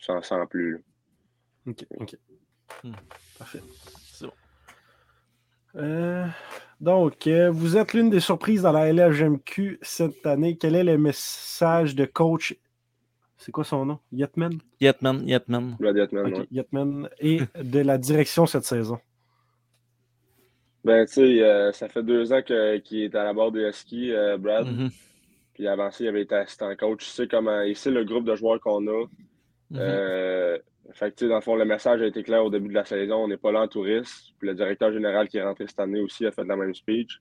[0.00, 0.72] ça sent plus.
[0.72, 0.78] là.
[1.66, 1.86] OK.
[2.00, 2.16] ok.
[2.82, 2.92] Hmm.
[3.38, 3.60] Parfait.
[4.12, 4.32] C'est bon.
[5.76, 6.26] Euh,
[6.80, 10.56] donc, euh, vous êtes l'une des surprises dans la LHMQ cette année.
[10.56, 12.56] Quel est le message de coach?
[13.36, 13.98] C'est quoi son nom?
[14.12, 14.58] Yetman?
[14.80, 15.76] Yetman, Yetman.
[15.80, 16.46] Yetman, Ok, ouais.
[16.50, 17.08] Yetman.
[17.18, 18.98] Et de la direction cette saison?
[20.84, 24.12] Ben, tu sais, euh, ça fait deux ans qu'il est à la barre des Huskies,
[24.12, 24.66] euh, Brad.
[24.66, 24.90] Mhm.
[25.54, 27.06] Puis avant ça, il avait été assistant coach.
[27.06, 29.04] Il sait comment, il sait le groupe de joueurs qu'on a.
[29.76, 30.58] Euh,
[30.92, 32.74] fait que, tu sais, dans le fond, le message a été clair au début de
[32.74, 33.24] la saison.
[33.24, 34.34] On n'est pas là en touriste.
[34.38, 37.18] Puis le directeur général qui est rentré cette année aussi a fait la même speech.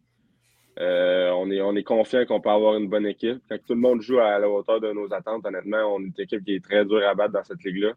[0.80, 3.42] Euh, on, est, on est confiant qu'on peut avoir une bonne équipe.
[3.48, 6.14] Quand tout le monde joue à la hauteur de nos attentes, honnêtement, on est une
[6.18, 7.94] équipe qui est très dure à battre dans cette ligue-là.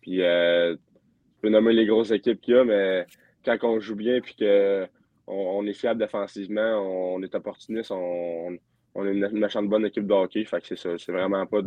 [0.00, 3.06] Puis, tu peux nommer les grosses équipes qu'il y a, mais
[3.44, 4.88] quand on joue bien puis qu'on
[5.26, 8.56] on est fiable défensivement, on, est opportuniste, on,
[8.94, 10.44] on est une, méchante bonne équipe de hockey.
[10.44, 10.96] Fait que c'est ça.
[10.98, 11.60] C'est vraiment pas.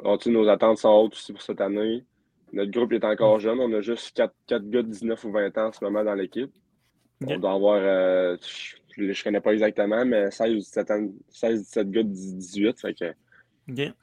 [0.00, 2.04] on, nos attentes sont hautes aussi pour cette année.
[2.52, 3.60] Notre groupe est encore jeune.
[3.60, 6.14] On a juste 4, quatre gars de 19 ou 20 ans en ce moment dans
[6.14, 6.52] l'équipe.
[7.26, 8.36] On doit avoir, euh,
[8.96, 12.80] je ne connais pas exactement, mais 16 ou 17, ans, 16 17 gars de 18.
[12.80, 13.14] Fait que,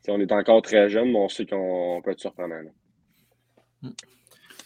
[0.08, 2.62] on est encore très jeune, mais on sait qu'on peut être surprenant.
[2.62, 3.90] là.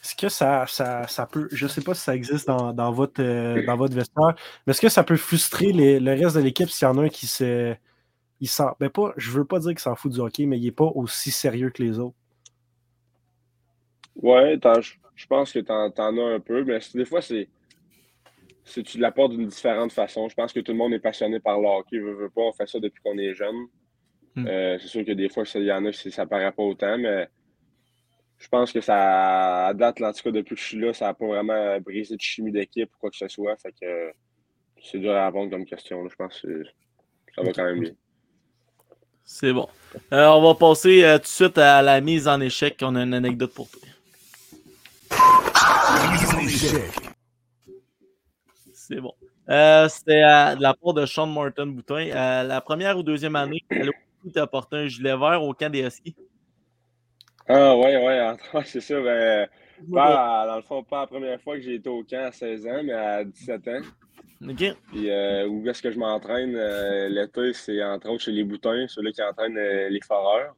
[0.04, 2.92] Est-ce que ça, ça, ça peut, je ne sais pas si ça existe dans, dans
[2.92, 4.36] votre, euh, dans votre vestiaire,
[4.68, 7.04] mais est-ce que ça peut frustrer les- le reste de l'équipe s'il y en a
[7.04, 7.74] un qui se.
[8.42, 10.66] Il s'en, ben pas, je veux pas dire qu'il s'en fout du hockey, mais il
[10.66, 12.16] n'est pas aussi sérieux que les autres.
[14.16, 14.60] Ouais,
[15.16, 17.48] je pense que tu en, as un peu, mais des fois, c'est.
[18.66, 20.28] c'est- Tu l'apportes d'une différente façon.
[20.28, 21.98] Je pense que tout le monde est passionné par le hockey.
[22.00, 23.56] Veut, veut pas, on fait ça depuis qu'on est jeune.
[24.36, 24.48] Hmm.
[24.48, 27.30] Euh, c'est sûr que des fois, il y en a ça paraît pas autant, mais
[28.44, 31.14] je pense que ça, date, en tout cas, depuis que je suis là, ça n'a
[31.14, 33.56] pas vraiment brisé de chimie d'équipe ou quoi que ce soit.
[33.56, 34.12] Fait que
[34.84, 36.06] c'est dur à répondre comme question.
[36.10, 36.62] Je pense que
[37.34, 37.92] ça va quand même bien.
[39.24, 39.70] C'est bon.
[40.12, 42.78] Euh, on va passer euh, tout de suite à la mise en échec.
[42.82, 43.82] On a une anecdote pour toi.
[48.74, 49.14] C'est bon.
[49.50, 52.10] Euh, C'était de la part de Sean Martin Boutin.
[52.10, 53.94] Euh, la première ou deuxième année, elle
[54.34, 56.18] t'a apporté un gilet vert au camp des Huskies.
[57.48, 59.02] Ah, ouais, ouais, c'est ça.
[59.02, 59.48] Ben,
[59.92, 62.68] pas, dans le fond, pas la première fois que j'ai été au camp à 16
[62.68, 63.82] ans, mais à 17 ans.
[64.48, 64.64] OK.
[64.92, 68.86] Puis euh, où est-ce que je m'entraîne euh, l'été, c'est entre autres chez les boutins,
[68.88, 70.56] ceux-là qui entraînent euh, les foreurs.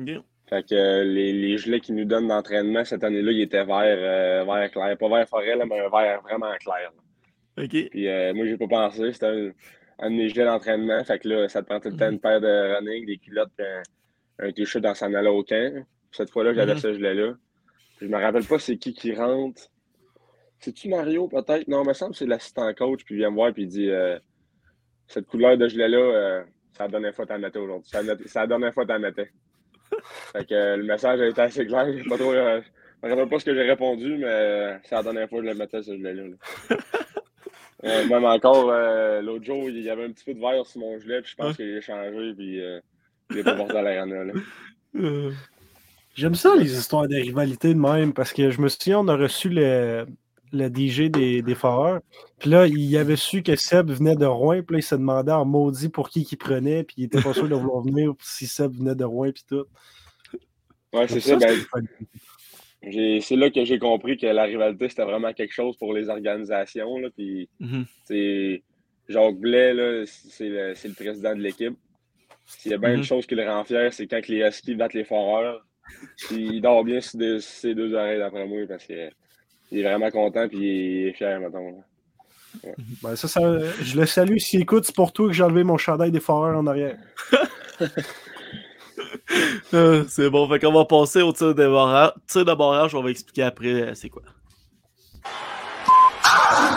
[0.00, 0.10] OK.
[0.48, 4.44] Fait que les, les gilets qu'ils nous donnent d'entraînement cette année-là, ils étaient verts, euh,
[4.44, 4.96] vert clair.
[4.96, 6.92] Pas vert forêt, là, mais un vert vraiment clair.
[7.56, 7.64] là.
[7.64, 7.90] OK.
[7.90, 9.12] Puis moi, j'ai pas pensé.
[9.12, 9.50] C'était un,
[9.98, 11.02] un de mes gilets d'entraînement.
[11.02, 13.50] Fait que là, ça te prend tout le temps une paire de running, des culottes,
[13.58, 15.84] un, un t-shirt dans s'en aller au camp.
[16.12, 16.78] Cette fois-là, j'avais Mhm.
[16.80, 17.34] ce gilet-là.
[17.98, 19.62] Puis je me rappelle pas c'est qui qui rentre.
[20.58, 21.68] C'est-tu Mario, peut-être?
[21.68, 23.68] Non, il me semble que c'est l'assistant coach, puis il vient me voir, puis il
[23.68, 24.18] dit euh,
[25.08, 27.88] Cette couleur de gilet-là, euh, c'est la dernière fois que tu en mettais aujourd'hui.
[27.92, 29.30] C'est la- c'est la dernière fois que tu en mettais.
[30.32, 31.86] fait que euh, le message a été assez clair.
[31.92, 32.60] J'ai pas trop, euh,
[33.02, 35.50] je me rappelle pas ce que j'ai répondu, mais c'est la dernière fois que je
[35.52, 36.22] le mettais, ce gilet-là.
[36.24, 36.76] là.
[38.08, 38.72] Même encore,
[39.22, 41.36] l'autre jour, il y avait un petit peu de verre sur mon gilet, puis je
[41.36, 42.60] pense qu'il a changé, puis
[43.30, 44.24] il est pas porté à l'arena.
[44.24, 44.32] là.
[46.16, 49.16] J'aime ça, les histoires de rivalité de même, parce que je me souviens, on a
[49.16, 50.06] reçu le,
[50.52, 52.00] le DJ des, des Foreurs.
[52.38, 55.32] Puis là, il avait su que Seb venait de Rouen, puis là, il se demandait
[55.32, 58.46] en maudit pour qui il prenait, puis il était pas sûr de vouloir venir si
[58.46, 59.66] Seb venait de Rouen, puis tout.
[60.94, 61.36] Ouais, c'est ça.
[61.36, 61.54] Ben,
[62.82, 66.08] j'ai- c'est là que j'ai compris que la rivalité, c'était vraiment quelque chose pour les
[66.08, 66.98] organisations.
[66.98, 67.84] Là, puis, Mhm.
[68.04, 68.62] c'est
[69.08, 71.74] Jacques Blais, là, c'est le, c'est le président de l'équipe.
[72.46, 72.98] S'il y a bien Mhm.
[72.98, 75.66] une chose qui le rend fier, c'est quand les Huskies battent les Foreurs.
[76.28, 78.96] Puis il dort bien sur des- sur ses deux oreilles, d'après moi, parce qu'il
[79.72, 81.82] est vraiment content puis il est fier, mettons.
[83.02, 83.40] Ben, ça, ça,
[83.82, 84.38] je le salue.
[84.38, 86.96] S'il écoute, c'est pour toi que j'ai enlevé mon chandail des Foreurs en arrière.
[89.74, 91.66] Euh, c'est bon, fait qu'on va passer au tir de
[92.54, 92.94] barrage.
[92.94, 94.22] On va expliquer après euh, c'est quoi.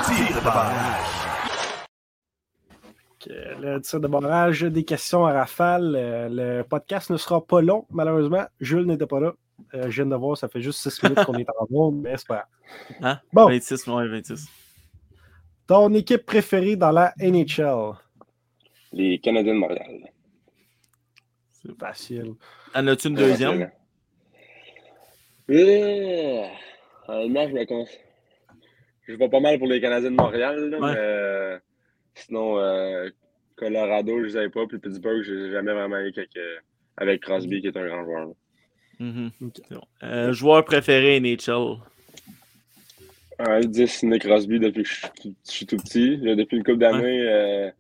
[0.06, 1.09] Tir de barrage.
[3.30, 5.94] Le tir de barrage, des questions à rafale.
[5.96, 8.46] Euh, le podcast ne sera pas long, malheureusement.
[8.60, 9.34] Jules n'était pas là.
[9.76, 12.18] Euh, je viens de voir, ça fait juste 6 minutes qu'on est en monde, mais
[12.18, 12.48] c'est pas
[13.00, 13.14] grave.
[13.18, 13.20] Hein?
[13.32, 13.48] Bon.
[13.48, 14.48] 26, ouais, 26.
[15.68, 17.94] Ton équipe préférée dans la NHL?
[18.94, 20.10] Les Canadiens de Montréal.
[21.52, 22.34] C'est facile.
[22.74, 23.70] En as-tu une deuxième?
[25.52, 26.46] Euh,
[27.08, 27.86] honnêtement, je me
[29.08, 30.94] Je vais pas mal pour les Canadiens de Montréal, là, Ouais.
[30.94, 31.60] mais euh,
[32.20, 33.10] sinon, euh,
[33.56, 36.58] Colorado, je les avais pas, puis Pittsburgh, je n'ai jamais vraiment eu avec, euh,
[36.98, 38.30] avec Crosby, qui est un grand joueur.
[40.04, 41.78] Euh, joueur préféré NHL?
[43.40, 46.18] Un 10, Nick Crosby depuis que je suis tout- je suis tout petit.
[46.18, 47.72] Là, depuis une couple d'années, euh,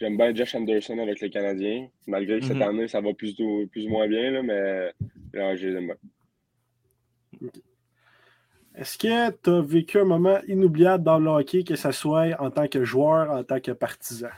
[0.00, 1.86] j'aime bien Josh Anderson avec les Canadiens.
[2.06, 2.62] Malgré que cette Mhm.
[2.62, 4.92] année, ça va plus ou, plus ou moins bien, là, mais
[5.34, 7.50] là, je les aime bien.
[8.74, 12.50] Est-ce que tu as vécu un moment inoubliable dans le hockey, que ce soit en
[12.50, 14.30] tant que joueur, en tant que partisan?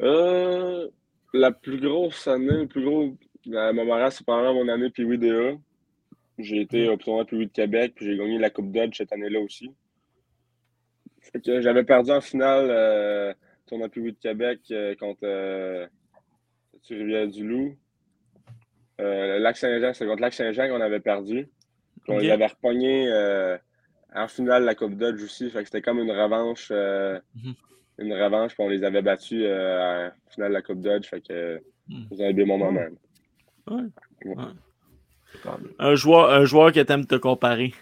[0.00, 0.88] Euh,
[1.32, 3.16] la plus grosse année, le plus gros
[3.52, 5.56] à c'est pendant mon année Pee-Wee DA.
[6.38, 9.40] J'ai été au tournoi Pee-Wee de Québec, puis j'ai gagné la Coupe Dodge cette année-là
[9.40, 9.70] aussi.
[11.20, 13.34] Fait que j'avais perdu en finale euh,
[13.66, 15.86] tournoi Pee-Wee de Québec euh, contre euh,
[16.88, 17.76] Rivière-du-Loup.
[19.00, 21.48] Euh, Lac Saint-Jean, c'est contre Lac Saint-Jean qu'on avait perdu.
[22.08, 22.22] On Ok.
[22.22, 23.56] les avait repogné euh,
[24.14, 25.50] en finale la Coupe Dodge aussi.
[25.50, 26.68] Fait que c'était comme une revanche.
[26.70, 27.54] euh, Mhm.
[27.98, 31.06] Une revanche, puis on les avait battus euh, en finale de la Coupe Dodge.
[31.06, 31.60] Fait que
[32.10, 32.80] vous avez bien mon moment.
[33.68, 33.76] Ouais.
[34.24, 34.34] Ouais.
[34.34, 35.50] Ouais.
[35.78, 37.72] Un joueur, un joueur que t'aimes te comparer.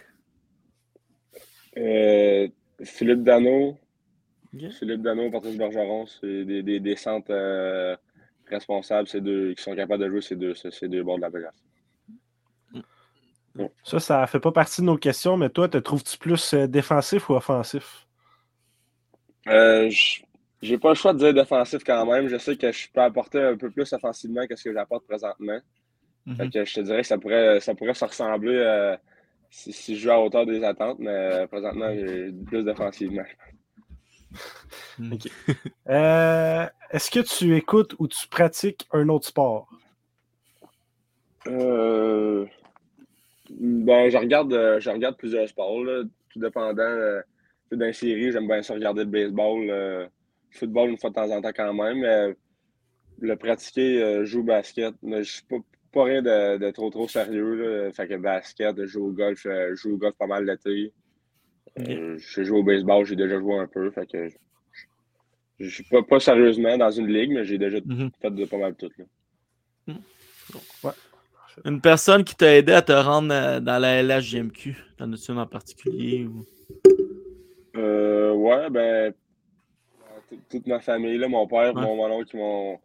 [1.76, 2.48] Euh,
[2.82, 3.78] Philippe Dano.
[4.78, 7.96] Philippe Dano, Patrice Bergeron, c'est des, des, des centres euh,
[8.48, 11.30] responsables, ces deux, qui sont capables de jouer ces deux, ces deux bords de la
[11.30, 11.54] glace.
[13.84, 17.28] Ça, ça fait pas partie de nos questions, mais toi, te trouves-tu plus euh, défensif
[17.28, 18.06] ou offensif?
[19.48, 19.90] Euh,
[20.62, 22.28] j'ai pas le choix de dire défensif quand même.
[22.28, 25.60] Je sais que je peux apporter un peu plus offensivement que ce que j'apporte présentement.
[26.24, 26.36] Mhm.
[26.36, 28.96] Fait que je te dirais que ça pourrait, ça pourrait se ressembler euh,
[29.50, 33.24] si, si je joue à hauteur des attentes, mais euh, présentement, j'ai plus défensivement.
[35.88, 39.68] Euh, Est-ce que tu écoutes ou tu pratiques un autre sport?
[41.48, 42.46] Euh,
[43.60, 46.82] ben, je regarde, euh, je regarde plusieurs sports, là, tout dépendant.
[46.82, 47.20] euh,
[47.70, 50.08] les séries, j'aime bien ça regarder le baseball, euh, le
[50.58, 51.98] football une fois de temps en temps quand même.
[52.00, 52.34] mais
[53.20, 54.94] le pratiquer, euh, je joue au basket.
[55.02, 55.56] Je suis pas,
[55.92, 57.54] pas rien de, de trop trop sérieux.
[57.84, 57.92] Là.
[57.92, 60.92] Fait que basket, je joue au golf, euh, je joue au golf pas mal l'été.
[61.78, 63.90] Euh, j'ai joué au baseball, j'ai déjà joué un peu.
[63.90, 64.36] Fait que je,
[65.60, 68.10] je suis pas, pas sérieusement dans une ligue, mais j'ai déjà Mhm.
[68.20, 68.90] fait de pas mal tout.
[68.98, 69.94] Là.
[71.64, 74.76] Une personne qui t'a aidé à te rendre euh, dans la LHJMQ.
[74.96, 76.24] T'en as-tu une en particulier?
[76.26, 76.44] Ou...
[77.76, 79.12] Euh, ouais, ben,
[80.50, 81.82] toute ma famille, là, mon père, Ouais.
[81.82, 82.78] mon, mon oncle, qui m'ont,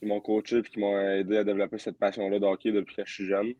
[0.00, 3.02] qui m'ont coaché puis qui m'ont aidé à développer cette passion-là de hockey depuis que
[3.04, 3.54] je suis jeune.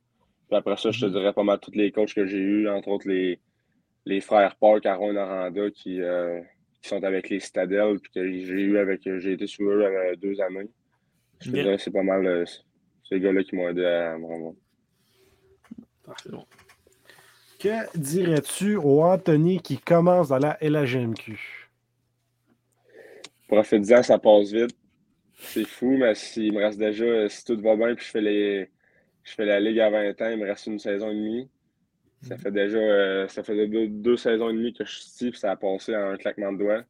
[0.49, 1.13] Puis après ça, je te Mhm.
[1.13, 3.39] dirais pas mal tous les coachs que j'ai eus, entre autres les,
[4.07, 6.41] les frères Park, Aaron Aranda, qui, euh,
[6.83, 10.17] qui sont avec les Citadels, puis que j'ai eu avec, j'ai été sous eux euh,
[10.17, 10.69] deux années.
[11.41, 12.45] Je te dirais c'est pas mal
[13.09, 14.55] ces gars-là qui m'ont aidé à me rendre.
[17.59, 21.69] Que dirais-tu au Anthony qui commence dans la LHMQ?
[23.49, 24.77] Profite-en, ça passe vite.
[25.35, 28.71] C'est fou, mais s'il me reste déjà, si tout va bien, puis je fais les.
[29.25, 31.49] Je fais la Ligue à 20 ans, il me reste une saison et demie.
[32.23, 35.31] Ça fait déjà euh, ça fait deux, deux saisons et demie que je suis ici,
[35.31, 36.85] puis ça a passé en un claquement de doigts.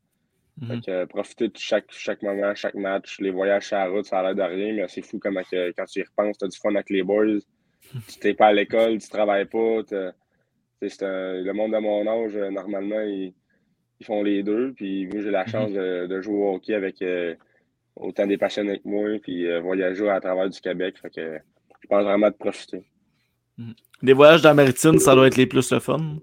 [0.60, 0.80] Mhm.
[0.82, 4.18] Que, euh, profiter de chaque, chaque moment, chaque match, les voyages sur la route, ça
[4.20, 6.48] a l'air de rien, mais c'est fou comment que, quand tu y repenses, tu as
[6.48, 7.38] du fun avec les boys.
[8.20, 9.82] Tu n'es pas à l'école, tu travailles pas.
[9.92, 10.12] un-
[10.80, 13.32] le monde de mon âge, euh, normalement, ils,
[14.00, 14.72] ils font les deux.
[14.74, 17.34] Puis moi, j'ai la chance de, de jouer au hockey avec euh,
[17.96, 20.96] autant des passionnés que moi, puis euh, voyager à travers du Québec.
[21.00, 21.38] Fait que
[21.82, 22.82] je pense vraiment de profiter.
[24.02, 26.18] Les voyages dans la maritime, ça doit être les plus le fun.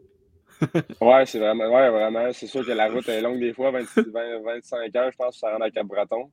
[1.02, 2.32] Ouais, c'est vraiment, ouais, vraiment.
[2.32, 5.40] C'est sûr que la route est longue des fois, 26, 20, 25 heures, je pense,
[5.40, 6.32] ça rentre à Cap-Breton.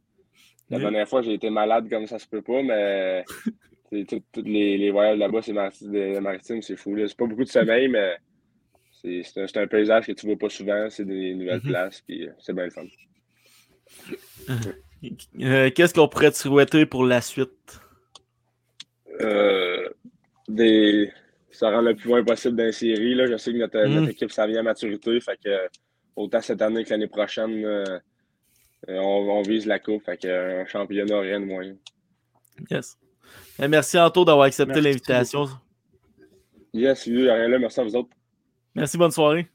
[0.70, 0.82] La Oui.
[0.84, 3.24] dernière fois, j'ai été malade comme ça se peut pas, mais
[3.90, 6.96] tous les, les voyages là-bas, c'est mari- des maritimes, c'est fou.
[6.96, 8.16] C'est pas beaucoup de sommeil, mais
[9.02, 10.88] c'est un, un paysage que tu vois pas souvent.
[10.88, 11.68] C'est des nouvelles Mhm.
[11.68, 12.84] places, puis euh, c'est bien le fun.
[15.40, 17.80] Euh, Qu'est-ce qu'on pourrait te souhaiter pour la suite?
[19.20, 19.88] Euh,
[20.48, 21.12] des...
[21.52, 23.14] Ça rend le plus loin possible dans les séries.
[23.14, 23.26] Là.
[23.26, 23.94] Je sais que notre, Mm.
[23.94, 25.20] notre équipe, ça vient à maturité.
[25.20, 25.68] Fait que,
[26.16, 27.84] autant cette année que l'année prochaine, euh,
[28.88, 30.04] euh, on, on vise la coupe.
[30.04, 31.72] Fait que, un championnat, rien de moins.
[32.70, 32.96] Yes.
[33.60, 35.46] Euh, merci Anto d'avoir accepté l'invitation.
[36.72, 37.58] Yes, oui, rien là.
[37.58, 38.10] Merci à vous autres.
[38.74, 39.46] Merci, bonne soirée.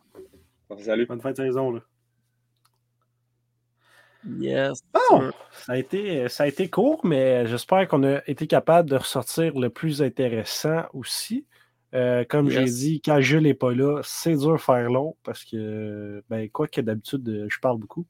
[0.80, 1.08] Salut.
[1.08, 1.72] Bonne fin de saison.
[1.72, 1.82] Là.
[4.40, 4.84] Yes.
[4.94, 8.98] Bon, ça a, été, ça a été court, mais j'espère qu'on a été capable de
[8.98, 11.46] ressortir le plus intéressant aussi.
[11.94, 15.46] Euh, comme j'ai dit, quand Jules n'est pas là, c'est dur de faire long parce
[15.46, 18.06] que, ben, quoi que d'habitude, euh, je parle beaucoup.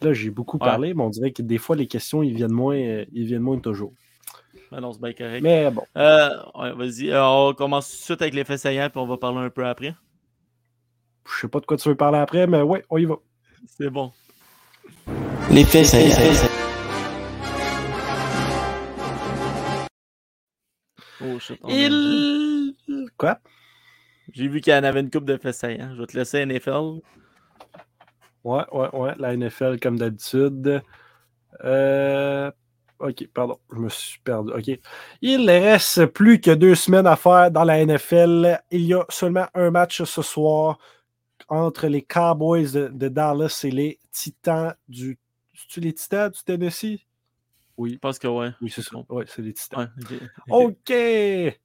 [0.00, 0.66] Là, j'ai beaucoup Ouais.
[0.66, 3.42] parlé, mais on dirait que des fois, les questions, ils viennent moins, euh, ils viennent
[3.42, 3.92] moins toujours.
[4.70, 5.42] Ben non, c'est bien correct.
[5.42, 7.12] Mais bon, Euh, ouais, vas-y.
[7.14, 9.66] On commence tout de suite avec les faits saillants, puis on va parler un peu
[9.66, 9.94] après.
[11.28, 13.16] je sais pas de quoi tu veux parler après, mais ouais, on y va.
[13.66, 14.10] C'est bon.
[15.50, 16.48] Les faits saillants.
[21.24, 21.58] Oh shit.
[21.68, 22.61] Il...
[23.16, 23.38] Quoi?
[24.32, 25.94] J'ai vu qu'il y en avait une coupe de saillants.
[25.94, 27.00] Je vais te laisser NFL.
[28.44, 30.82] Ouais, ouais, ouais, la NFL comme d'habitude.
[31.64, 32.50] Euh,
[33.02, 34.52] Ok, pardon, je me suis perdu.
[34.52, 34.78] Ok.
[35.22, 38.60] Il reste plus que deux semaines à faire dans la NFL.
[38.70, 40.78] Il y a seulement un match ce soir
[41.48, 45.18] entre les Cowboys de, de Dallas et les Titans du.
[45.52, 47.00] C'est-tu les Titans du Tennessee?
[47.76, 48.50] Je pense que ouais.
[48.60, 48.98] Oui, c'est ça.
[49.08, 49.90] Oui, c'est les Titans.
[50.48, 50.66] Ouais.
[50.66, 51.58] OK.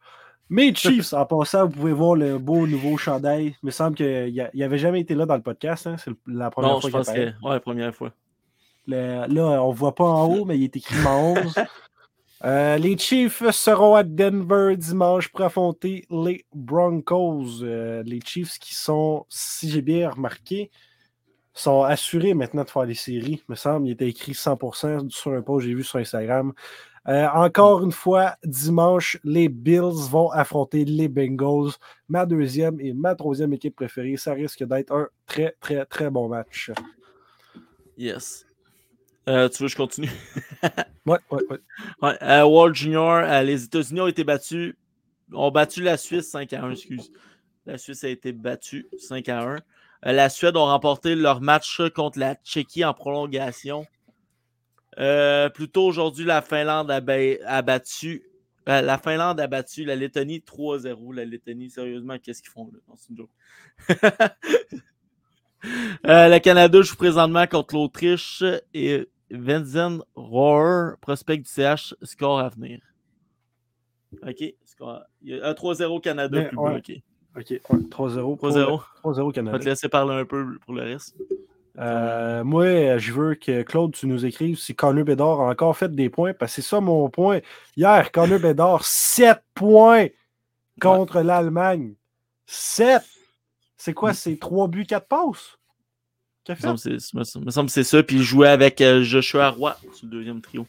[0.49, 3.55] Mes Chiefs, en passant, vous pouvez voir le beau nouveau chandail.
[3.61, 5.87] Il me semble qu'il n'avait jamais été là dans le podcast.
[5.87, 5.95] hein.
[5.97, 7.33] C'est la première Non, fois je qu'il apparaît.
[7.41, 7.47] que.
[7.47, 8.11] Ouais, première fois.
[8.87, 11.55] Le- là, on ne voit pas en haut, mais il est écrit en 11.
[12.45, 17.63] Euh, les Chiefs seront à Denver dimanche pour affronter les Broncos.
[17.63, 20.69] Euh, les Chiefs qui sont, si j'ai bien remarqué,
[21.53, 23.41] sont assurés maintenant de faire les séries.
[23.49, 26.53] Il me semble, il était écrit 100% sur un post que j'ai vu sur Instagram.
[27.07, 31.71] Euh, encore une fois, dimanche, les Bills vont affronter les Bengals.
[32.09, 34.17] Ma deuxième et ma troisième équipe préférée.
[34.17, 36.71] Ça risque d'être un très, très, très bon match.
[37.97, 38.45] Yes.
[39.29, 40.11] Euh, tu veux que je continue?
[41.05, 41.59] Ouais, ouais, ouais.
[42.01, 44.75] Ouais, euh, World Junior, les États-Unis ont été battus,
[45.31, 47.13] ont battu la Suisse 5 à 1, excuse.
[47.65, 49.55] La Suisse a été battue 5 à 1.
[50.05, 53.85] Euh, la Suède ont remporté leur match contre la Tchéquie en prolongation.
[54.99, 57.13] Euh, plus tôt aujourd'hui, la Finlande a, ba-
[57.45, 58.23] a battu.
[58.67, 61.13] euh, la Finlande a battu la Lettonie 3-0.
[61.13, 62.79] La Lettonie, sérieusement, qu'est-ce qu'ils font là?
[62.87, 63.29] Non, c'est une joke.
[66.05, 68.43] Euh, le Canada joue présentement contre l'Autriche
[68.75, 72.79] et Vincent Rohr, prospect du CH, score à venir.
[74.21, 74.53] OK.
[74.65, 75.01] Score.
[75.23, 76.77] Il y a un 3-0 Canada plus ouais.
[76.77, 76.91] OK.
[77.35, 78.37] OK, ouais, 3-0.
[78.37, 78.83] pour- 3-0.
[79.03, 79.59] 3-0 Je vais Canada.
[79.59, 81.17] te laisser parler un peu pour le reste.
[81.79, 85.93] Euh, moi, je veux que Claude, tu nous écrives si Connor Bédard a encore fait
[85.93, 87.39] des points, parce que c'est ça mon point.
[87.75, 90.07] Hier, Connor Bédard, 7 points
[90.81, 91.93] contre l'Allemagne.
[92.45, 93.01] 7!
[93.77, 94.13] C'est quoi?
[94.13, 95.57] C'est 3 buts, 4 passes?
[96.49, 96.55] Il
[97.45, 98.01] me semble que c'est- ça.
[98.01, 100.65] Puis il jouait avec euh, Joshua Roy sur le deuxième trio.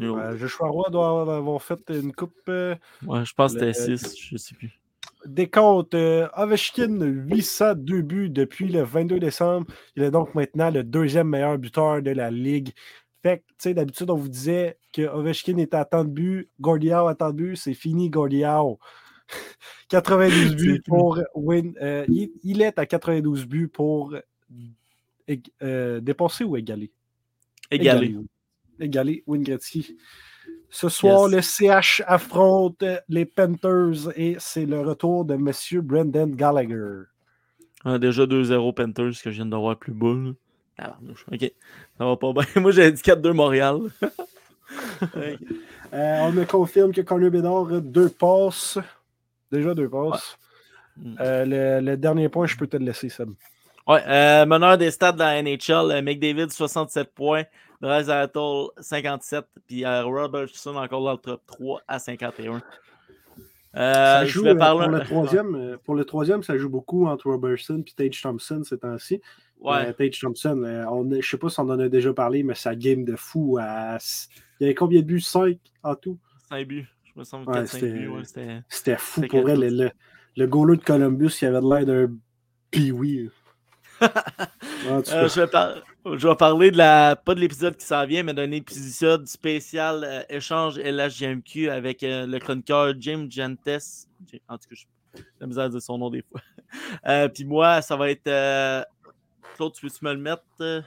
[0.00, 2.34] Euh, Joshua Roy doit avoir fait une coupe.
[2.48, 2.74] euh,
[3.06, 4.78] Ouais, je pense que c'était 6, je sais plus.
[5.26, 5.94] Des comptes.
[5.94, 9.66] Euh, Ovechkin, 802 buts depuis le 22 décembre.
[9.96, 12.70] Il est donc maintenant le deuxième meilleur buteur de la Ligue.
[13.22, 16.50] Fait que, tu sais, d'habitude, on vous disait que Ovechkin était à tant de buts,
[16.60, 18.78] Gordiao à tant de buts, c'est fini, Gordiao.
[19.88, 21.74] 92 buts pour win.
[21.80, 24.14] euh, il, il est à 92 buts pour
[25.62, 26.90] euh, dépasser ou égaler?
[27.70, 28.14] Égalé.
[28.16, 28.26] oui.
[28.80, 29.96] Égaler Wayne Gretzky.
[30.74, 31.36] Ce soir, Yes.
[31.36, 35.52] le CH affronte les Panthers et c'est le retour de M.
[35.82, 37.02] Brendan Gallagher.
[37.84, 40.14] Ah, déjà 2-0 Panthers que je viens de voir plus bas.
[40.14, 40.32] là.
[40.78, 41.26] Tabarnouche.
[41.30, 41.52] Ok.
[41.98, 42.44] Ça va pas bien.
[42.62, 43.78] Moi, j'ai dit 4-2 Montréal.
[45.14, 48.78] Euh, on me confirme que Connor Bédard a deux passes.
[49.50, 50.38] Déjà deux passes.
[50.96, 51.16] Mm.
[51.20, 51.44] Euh,
[51.80, 53.34] le, le dernier point, je peux te le laisser, Sam.
[53.88, 57.42] Ouais, euh, meneur des stats dans la NHL, McDavid 67 points,
[57.80, 62.62] Draisaitl 57, puis euh, Robertson encore dans le top 3 à 51.
[63.74, 67.30] Euh, je joue, euh, parler- pour, le troisième, pour le troisième, ça joue beaucoup entre
[67.30, 69.20] Robertson et Tage Thompson ces temps-ci.
[69.60, 72.42] Ouais, Euh, Tage Thompson, on je ne sais pas si on en a déjà parlé,
[72.42, 73.58] mais sa game de fou.
[73.60, 73.96] à-
[74.60, 75.20] il y avait combien de buts?
[75.20, 76.18] 5 en tout?
[76.50, 76.86] 5 buts.
[77.04, 77.66] Je me semble Ouais, 4-5
[78.68, 78.92] c'était-.
[78.92, 79.56] Ouais, fou pour vrai.
[79.56, 79.80] Le, 14.
[79.80, 79.90] le,
[80.36, 82.12] le goaler de Columbus qui avait l'air d'un
[82.70, 83.30] pee-wee.
[84.86, 85.74] Euh, je, vais par-
[86.04, 87.14] je vais parler de la.
[87.14, 92.26] Pas de l'épisode qui s'en vient, mais d'un épisode spécial euh, échange LHGMQ avec euh,
[92.26, 93.68] le chroniqueur Jim Gentes.
[94.48, 96.40] En tout cas, j'ai la misère dire son nom des fois.
[97.34, 98.84] Puis moi, ça va être.
[99.56, 100.84] Claude, tu peux-tu me le mettre?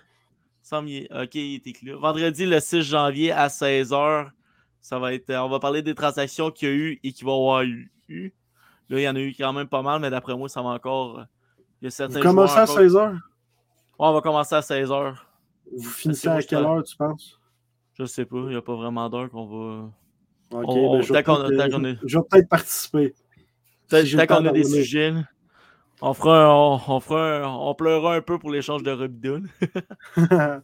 [0.62, 1.92] Sans m'y- Ok, il est écrit.
[1.92, 4.30] Vendredi, le 6 janvier à 16h.
[4.82, 5.32] Ça va être.
[5.34, 7.92] on va parler des transactions qu'il y a eu et qu'il va y avoir eu.
[8.90, 10.70] Là, il y en a eu quand même pas mal, mais d'après moi, ça va
[10.70, 11.24] encore.
[11.86, 13.12] Il y a certains vous commencez à joueurs encore- 16h.
[13.14, 13.20] Ouais,
[14.00, 15.14] on va commencer à 16h.
[15.78, 17.40] Vous finissez à quelle heure, tu penses?
[17.94, 19.90] Je sais pas, il n'y a pas vraiment d'heure qu'on va.
[20.58, 23.14] Ok, On- ben, je vais peut-être, est- peut-être participer.
[23.88, 25.22] Tant Si qu'on a des sujets, là,
[26.02, 29.44] on fera un- on, on fera un- on pleurera un peu pour l'échange de Robidon.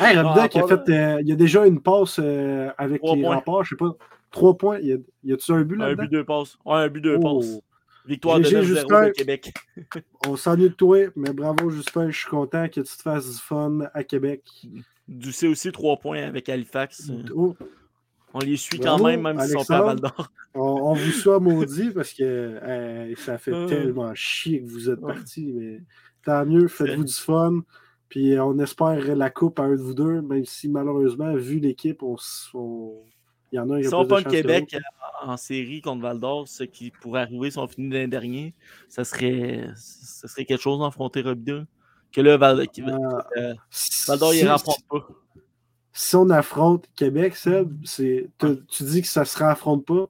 [0.00, 0.90] hey, Rabda qui a pas fait.
[0.92, 3.36] euh, il y a déjà une passe euh, avec Trois les points.
[3.36, 3.92] remparts, je sais pas.
[4.32, 4.78] Trois points.
[4.80, 6.02] Y a- y a-tu un but Un là-dedans?
[6.02, 6.58] but, deux passes.
[6.64, 7.38] Ouais, un but, deux Oh.
[7.38, 7.60] passes.
[8.06, 9.06] Victoire de GG 9-0 Justin.
[9.06, 9.52] de Québec.
[10.26, 13.38] On s'ennuie de toi, mais bravo Justin, je suis content que tu te fasses du
[13.38, 14.42] fun à Québec.
[15.08, 17.10] Ducé aussi, trois points avec Halifax.
[17.34, 17.54] Oh,
[18.34, 20.30] On les suit Bravo, quand même, même s'ils sont pas à Val d'Or.
[20.54, 23.66] on, on vous soit maudit parce que euh, ça fait Euh.
[23.66, 25.12] tellement chier que vous êtes Ouais.
[25.14, 25.80] partis, mais
[26.24, 27.60] tant mieux, faites-vous du fun.
[28.08, 32.02] Puis on espère la coupe à un de vous deux, même si malheureusement, vu l'équipe,
[32.02, 32.16] on,
[32.54, 33.02] on-
[33.52, 34.80] il y en a un qui a Si on de pas le Québec euh,
[35.28, 38.54] en série contre Val d'Or, ce qui pourrait arriver si on finit l'an dernier,
[38.88, 41.66] ça serait, ça serait quelque chose d'affronter Robidon.
[42.12, 43.54] Que là, Val, qui- Euh,
[44.08, 45.06] Val d'Or, il ne rencontre pas.
[45.92, 48.30] si on affronte Québec, Seb, tu,
[48.68, 50.06] tu dis que ça se affronte pas.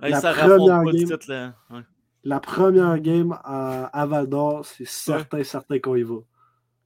[0.00, 1.54] La ça première pas game- titre, là.
[1.70, 1.80] Ouais.
[2.24, 6.16] La première game à, à Val d'Or, c'est certain, certain qu'on y va.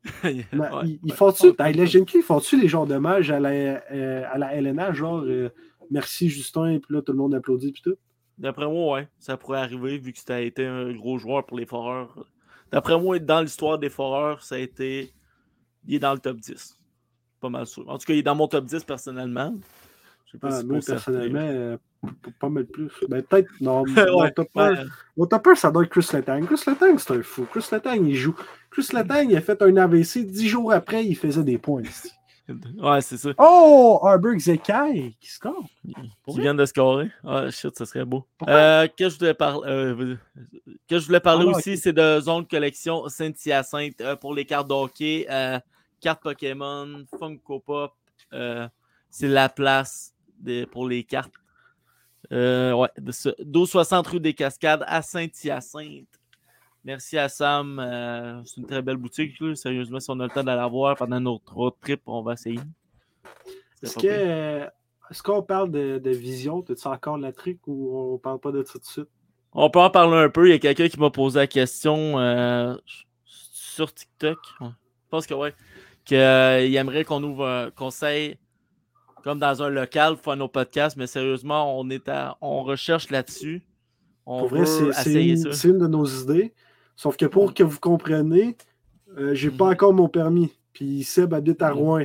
[0.25, 1.17] Ouais, ils, ils ouais.
[1.17, 5.23] font-tu, la GMQ, ils font-tu les genres d'hommages à la, euh, à la LNA, genre
[5.25, 5.51] euh,
[5.91, 7.97] merci Justin, puis là tout le monde applaudit, puis tout?
[8.39, 11.59] D'après moi, ouais, ça pourrait arriver vu que ça a été un gros joueur pour
[11.59, 12.25] les Foreurs.
[12.73, 15.13] D'après moi, dans l'histoire des Foreurs, ça a été.
[15.87, 16.79] Il est dans le top 10.
[17.41, 17.87] Pas mal sûr.
[17.89, 19.55] En tout cas, il est dans mon top 10 personnellement.
[20.25, 21.77] Je sais pas Ah, si moi, personnellement, euh,
[22.39, 22.91] pas mal plus.
[23.09, 24.75] Ben, peut-être, non, Ouais, mon, top un,
[25.17, 25.57] ouais.
[25.57, 26.45] ça doit être Chris Letang.
[26.47, 27.47] Chris Letang, c'est un fou.
[27.51, 28.35] Chris Letang, il joue.
[28.71, 30.25] Chris Letang, il a fait un AVC.
[30.27, 31.83] Dix jours après, il faisait des points.
[31.83, 32.11] ici.
[32.83, 33.29] Ouais, c'est ça.
[33.39, 35.63] Oh, Harburg Zekai, qui score?
[36.27, 37.09] Qui viennent de scorer.
[37.25, 38.27] Ah, shit, ça serait beau.
[38.49, 40.17] Euh, que je voulais parler, euh,
[40.89, 44.67] que je voulais parler Ah, aussi, c'est de Zone Collection Saint-Hyacinthe euh, pour les cartes
[44.67, 45.61] de hockey, euh,
[46.01, 47.93] cartes Pokémon, Funko Pop.
[49.11, 51.35] c'est la place des- pour les cartes.
[52.33, 56.07] Euh, ouais, de ce- 1260 rue des Cascades à Saint-Hyacinthe.
[56.85, 57.79] Merci à Sam.
[57.79, 59.39] euh, c'est une très belle boutique.
[59.41, 59.55] là.
[59.55, 62.35] Sérieusement, si on a le temps d'aller la voir pendant notre road trip, on va
[62.35, 62.61] essayer.
[63.83, 64.67] Est-ce euh,
[65.25, 66.63] qu'on parle de, de vision?
[66.63, 69.09] T'as-tu encore la trick ou on parle pas de ça tout de suite?
[69.53, 70.47] On peut en parler un peu.
[70.49, 72.77] Il y a quelqu'un qui m'a posé la question euh,
[73.25, 74.39] sur TikTok.
[74.61, 74.67] Je
[75.11, 75.53] pense que ouais.
[76.05, 78.39] Qu'il aimerait qu'on ouvre un conseil
[79.23, 83.11] comme dans un local pour faire nos podcasts, mais sérieusement, on est à, on recherche
[83.11, 83.63] là-dessus.
[84.27, 86.53] On Pour vrai, veut c'est- une, une de nos idées.
[86.97, 88.57] Sauf que pour que vous compreniez,
[89.19, 89.73] euh, j'ai pas Mhm.
[89.73, 90.53] encore mon permis.
[90.73, 92.05] Puis Seb habite à Rouen.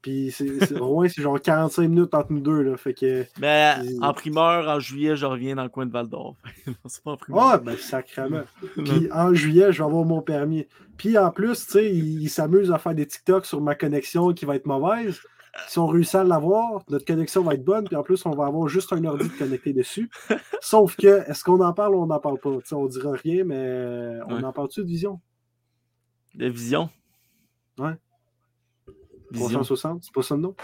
[0.00, 0.46] Puis c'est-
[0.80, 2.62] Rouen, c'est genre 45 minutes entre nous deux.
[2.62, 2.76] Là.
[2.76, 3.24] Fait que.
[3.40, 6.36] Mais en primeur, en juillet, je reviens dans le coin de Val d'Or.
[6.86, 7.42] c'est pas en primeur.
[7.44, 8.42] Ah, ben sacrément.
[8.84, 10.66] Puis en juillet, je vais avoir mon permis.
[10.96, 14.32] Puis en plus, tu sais, il, il s'amuse à faire des TikTok sur ma connexion
[14.32, 15.18] qui va être mauvaise.
[15.68, 17.84] Si on réussit à l'avoir, notre connexion va être bonne.
[17.86, 20.08] Puis en plus, on va avoir juste un ordi connecté dessus.
[20.60, 22.50] Sauf que, est-ce qu'on en parle ou on n'en parle pas?
[22.58, 24.44] Tu sais, on dira rien, mais on Ouais.
[24.44, 25.20] en parle-tu de vision?
[26.34, 26.88] De vision?
[27.78, 27.94] Ouais.
[29.30, 29.48] Vision.
[29.60, 30.54] 360, c'est pas ça le nom?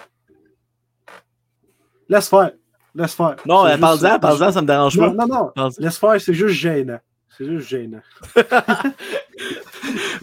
[2.09, 2.53] Laisse faire.
[2.95, 3.37] Laisse faire.
[3.47, 5.27] Non, juste- parle-en, parle-en, ça me dérange Non, pas.
[5.27, 5.53] non, non.
[5.55, 5.71] Parle-en.
[5.79, 6.99] Laisse faire, c'est juste gênant.
[7.37, 8.01] C'est juste gênant.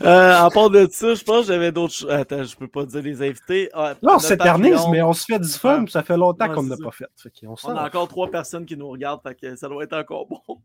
[0.02, 2.10] Euh, à part de ça, je pense que j'avais d'autres choses.
[2.10, 3.70] Attends, je peux pas dire les invités.
[3.74, 6.56] Ah, Non, on s'éternise, Patreon, mais on se fait du fun, ça fait longtemps Ouais,
[6.56, 7.06] qu'on ne c'est l'a pas fait.
[7.18, 9.94] Fait On s'en a encore trois personnes qui nous regardent, fait que ça doit être
[9.94, 10.42] encore bon.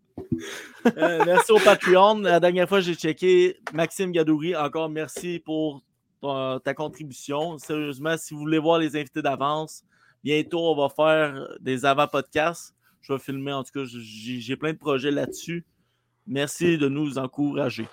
[0.97, 2.21] Euh, merci au Patreon.
[2.21, 4.55] La dernière fois, j'ai checké Maxime Gadouri.
[4.55, 5.83] Encore merci pour
[6.21, 7.59] ton- ta contribution.
[7.59, 9.83] Sérieusement, si vous voulez voir les invités d'avance,
[10.23, 12.75] bientôt, on va faire des avant-podcasts.
[13.01, 15.65] Je vais filmer, en tout cas, j'ai plein de projets là-dessus.
[16.27, 17.87] Merci de nous encourager.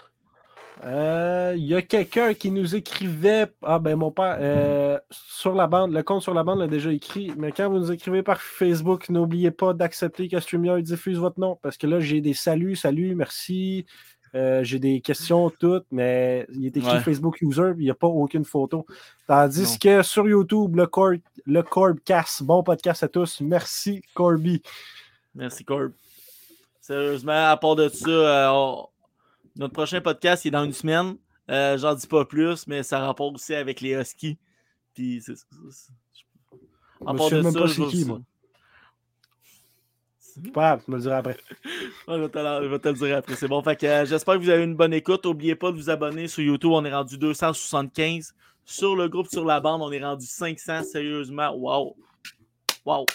[0.84, 3.48] Euh, Il y a quelqu'un qui nous écrivait.
[3.62, 6.92] Ah ben mon père, euh, sur la bande, le compte sur la bande l'a déjà
[6.92, 11.40] écrit, mais quand vous nous écrivez par Facebook, n'oubliez pas d'accepter que StreamYard diffuse votre
[11.40, 11.60] nom.
[11.62, 13.86] Parce que là, j'ai des saluts, salut, merci.
[14.34, 17.00] Euh, J'ai des questions toutes, mais il est écrit Ouais.
[17.02, 18.86] Facebook User, il n'y a pas aucune photo.
[19.28, 19.78] Tandis Non.
[19.82, 21.12] que sur YouTube, le, Cor
[21.46, 23.42] le Corbcast, bon podcast à tous.
[23.42, 24.62] Merci, Corby.
[25.36, 25.92] Merci, Corb.
[26.92, 28.88] Sérieusement, à part de ça, euh, on-
[29.56, 31.16] notre prochain podcast il est dans une semaine.
[31.50, 34.38] Euh, J'en dis pas plus, mais ça rapporte aussi avec les Huskies.
[34.94, 35.32] Puis c'est-
[37.06, 38.20] À Je part de même ça, pas je qui, moi.
[40.20, 41.38] C'est pas grave, tu me le diras après.
[42.08, 43.36] Je, vais te, le- je vais te le dire après.
[43.36, 43.62] C'est bon.
[43.64, 45.26] Fait que euh, j'espère que vous avez une bonne écoute.
[45.26, 46.72] N'oubliez pas de vous abonner sur YouTube.
[46.72, 48.34] On est rendu 275.
[48.64, 50.84] Sur le groupe sur la bande, on est rendu 500.
[50.84, 51.96] Sérieusement, wow.
[52.86, 53.06] Wow.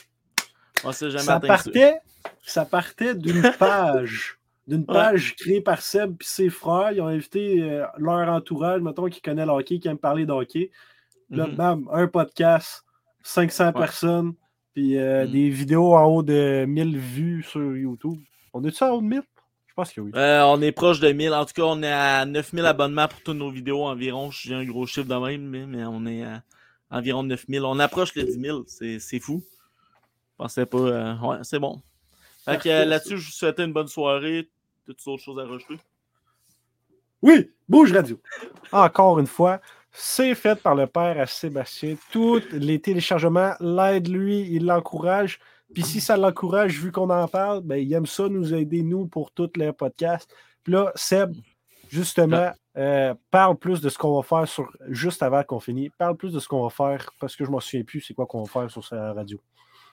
[0.84, 1.64] On s'est jamais Ça atteint ça.
[1.64, 2.15] partait, ça
[2.70, 4.38] partait d'une page.
[4.68, 6.90] D'une page créée par Seb et ses frères.
[6.92, 10.32] Ils ont invité euh, leur entourage, mettons, qui connaît le hockey, qui aime parler de
[10.32, 10.70] hockey.
[11.30, 11.54] Là, Mhm.
[11.54, 12.84] bam, un podcast,
[13.22, 14.34] 500 personnes,
[14.74, 15.30] puis euh, Mhm.
[15.32, 18.18] des vidéos en haut de 1000 vues sur YouTube.
[18.52, 19.22] On est-tu en haut de 1000?
[19.68, 20.10] Je pense que oui.
[20.16, 21.32] Euh, on est proche de 1000.
[21.32, 24.30] En tout cas, on est à 9000 abonnements pour toutes nos vidéos environ.
[24.32, 26.42] J'ai un gros chiffre de même, mais, mais on est à
[26.90, 27.62] environ 9000.
[27.64, 28.64] On approche les 10 000.
[28.66, 29.44] C'est c'est fou.
[30.32, 30.78] Je pensais pas.
[30.78, 31.82] euh, ouais, c'est bon.
[32.46, 34.48] Là-dessus, je vous souhaite une bonne soirée.
[34.84, 35.78] Toutes autres choses à rajouter.
[37.22, 38.20] Oui, Bouge Radio.
[38.72, 41.96] Encore une fois, c'est fait par le père à Sébastien.
[42.12, 45.40] Tous les téléchargements l'aident lui, il l'encourage.
[45.74, 49.06] Puis si ça l'encourage, vu qu'on en parle, ben, il aime ça nous aider, nous,
[49.06, 50.32] pour tous les podcasts.
[50.62, 51.34] Puis là, Seb,
[51.88, 55.90] justement, euh, parle plus de ce qu'on va faire sur juste avant qu'on finisse.
[55.98, 58.14] Parle plus de ce qu'on va faire, parce que je ne m'en souviens plus, c'est
[58.14, 59.40] quoi qu'on va faire sur sa radio.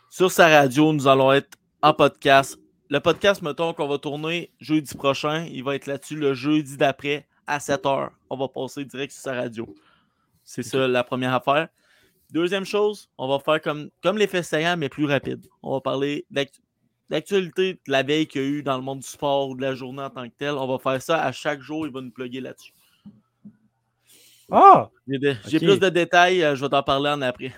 [0.10, 2.58] Sur sa radio, nous allons être en podcast.
[2.90, 7.28] Le podcast, mettons, qu'on va tourner jeudi prochain, il va être là-dessus le jeudi d'après
[7.46, 8.10] à 7h.
[8.30, 9.68] On va passer direct sur sa radio.
[10.46, 11.68] C'est ça la première affaire.
[12.32, 15.46] Deuxième chose, on va faire comme, comme l'effet saillant, mais plus rapide.
[15.62, 16.62] On va parler d'actu-
[17.10, 19.62] d'actualité de la veille qu'il y a eu dans le monde du sport ou de
[19.62, 20.54] la journée en tant que telle.
[20.54, 22.74] On va faire ça à chaque jour, il va nous plugger là-dessus.
[24.50, 24.90] Ah!
[25.48, 27.54] J'ai plus de détails, euh, je vais t'en parler en après.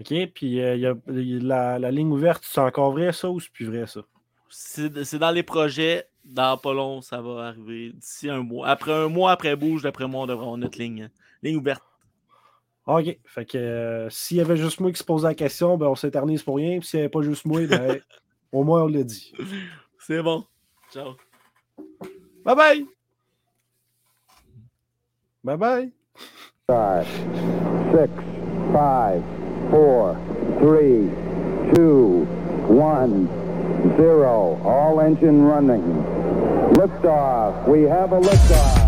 [0.00, 2.92] OK, puis euh, il y a, il y a la, la ligne ouverte, c'est encore
[2.92, 4.00] vrai ça ou c'est plus vrai ça?
[4.48, 6.08] C'est c'est dans les projets.
[6.24, 8.66] Dans pas long, ça va arriver d'ici un mois.
[8.68, 11.10] Après un mois après bouge, d'après moi, on devrait avoir notre ligne,
[11.42, 11.82] ligne ouverte.
[12.86, 13.18] OK.
[13.24, 15.94] Fait que euh, s'il y avait juste moi qui se posait la question, ben on
[15.94, 16.78] s'éternise pour rien.
[16.78, 18.00] Puis s'il n'y avait pas juste moi, ben
[18.52, 19.34] au moins on l'a dit.
[19.98, 20.44] C'est bon.
[20.92, 21.14] Ciao.
[22.44, 22.86] Bye bye!
[25.42, 25.92] Bye bye!
[26.66, 27.06] Five,
[27.92, 28.10] six,
[28.72, 29.22] five,
[29.74, 30.14] four,
[30.60, 31.10] three,
[31.74, 32.24] two,
[32.68, 33.26] one,
[33.96, 34.60] zero.
[34.62, 35.82] All engine running.
[36.74, 37.66] Liftoff.
[37.66, 38.83] We have a liftoff.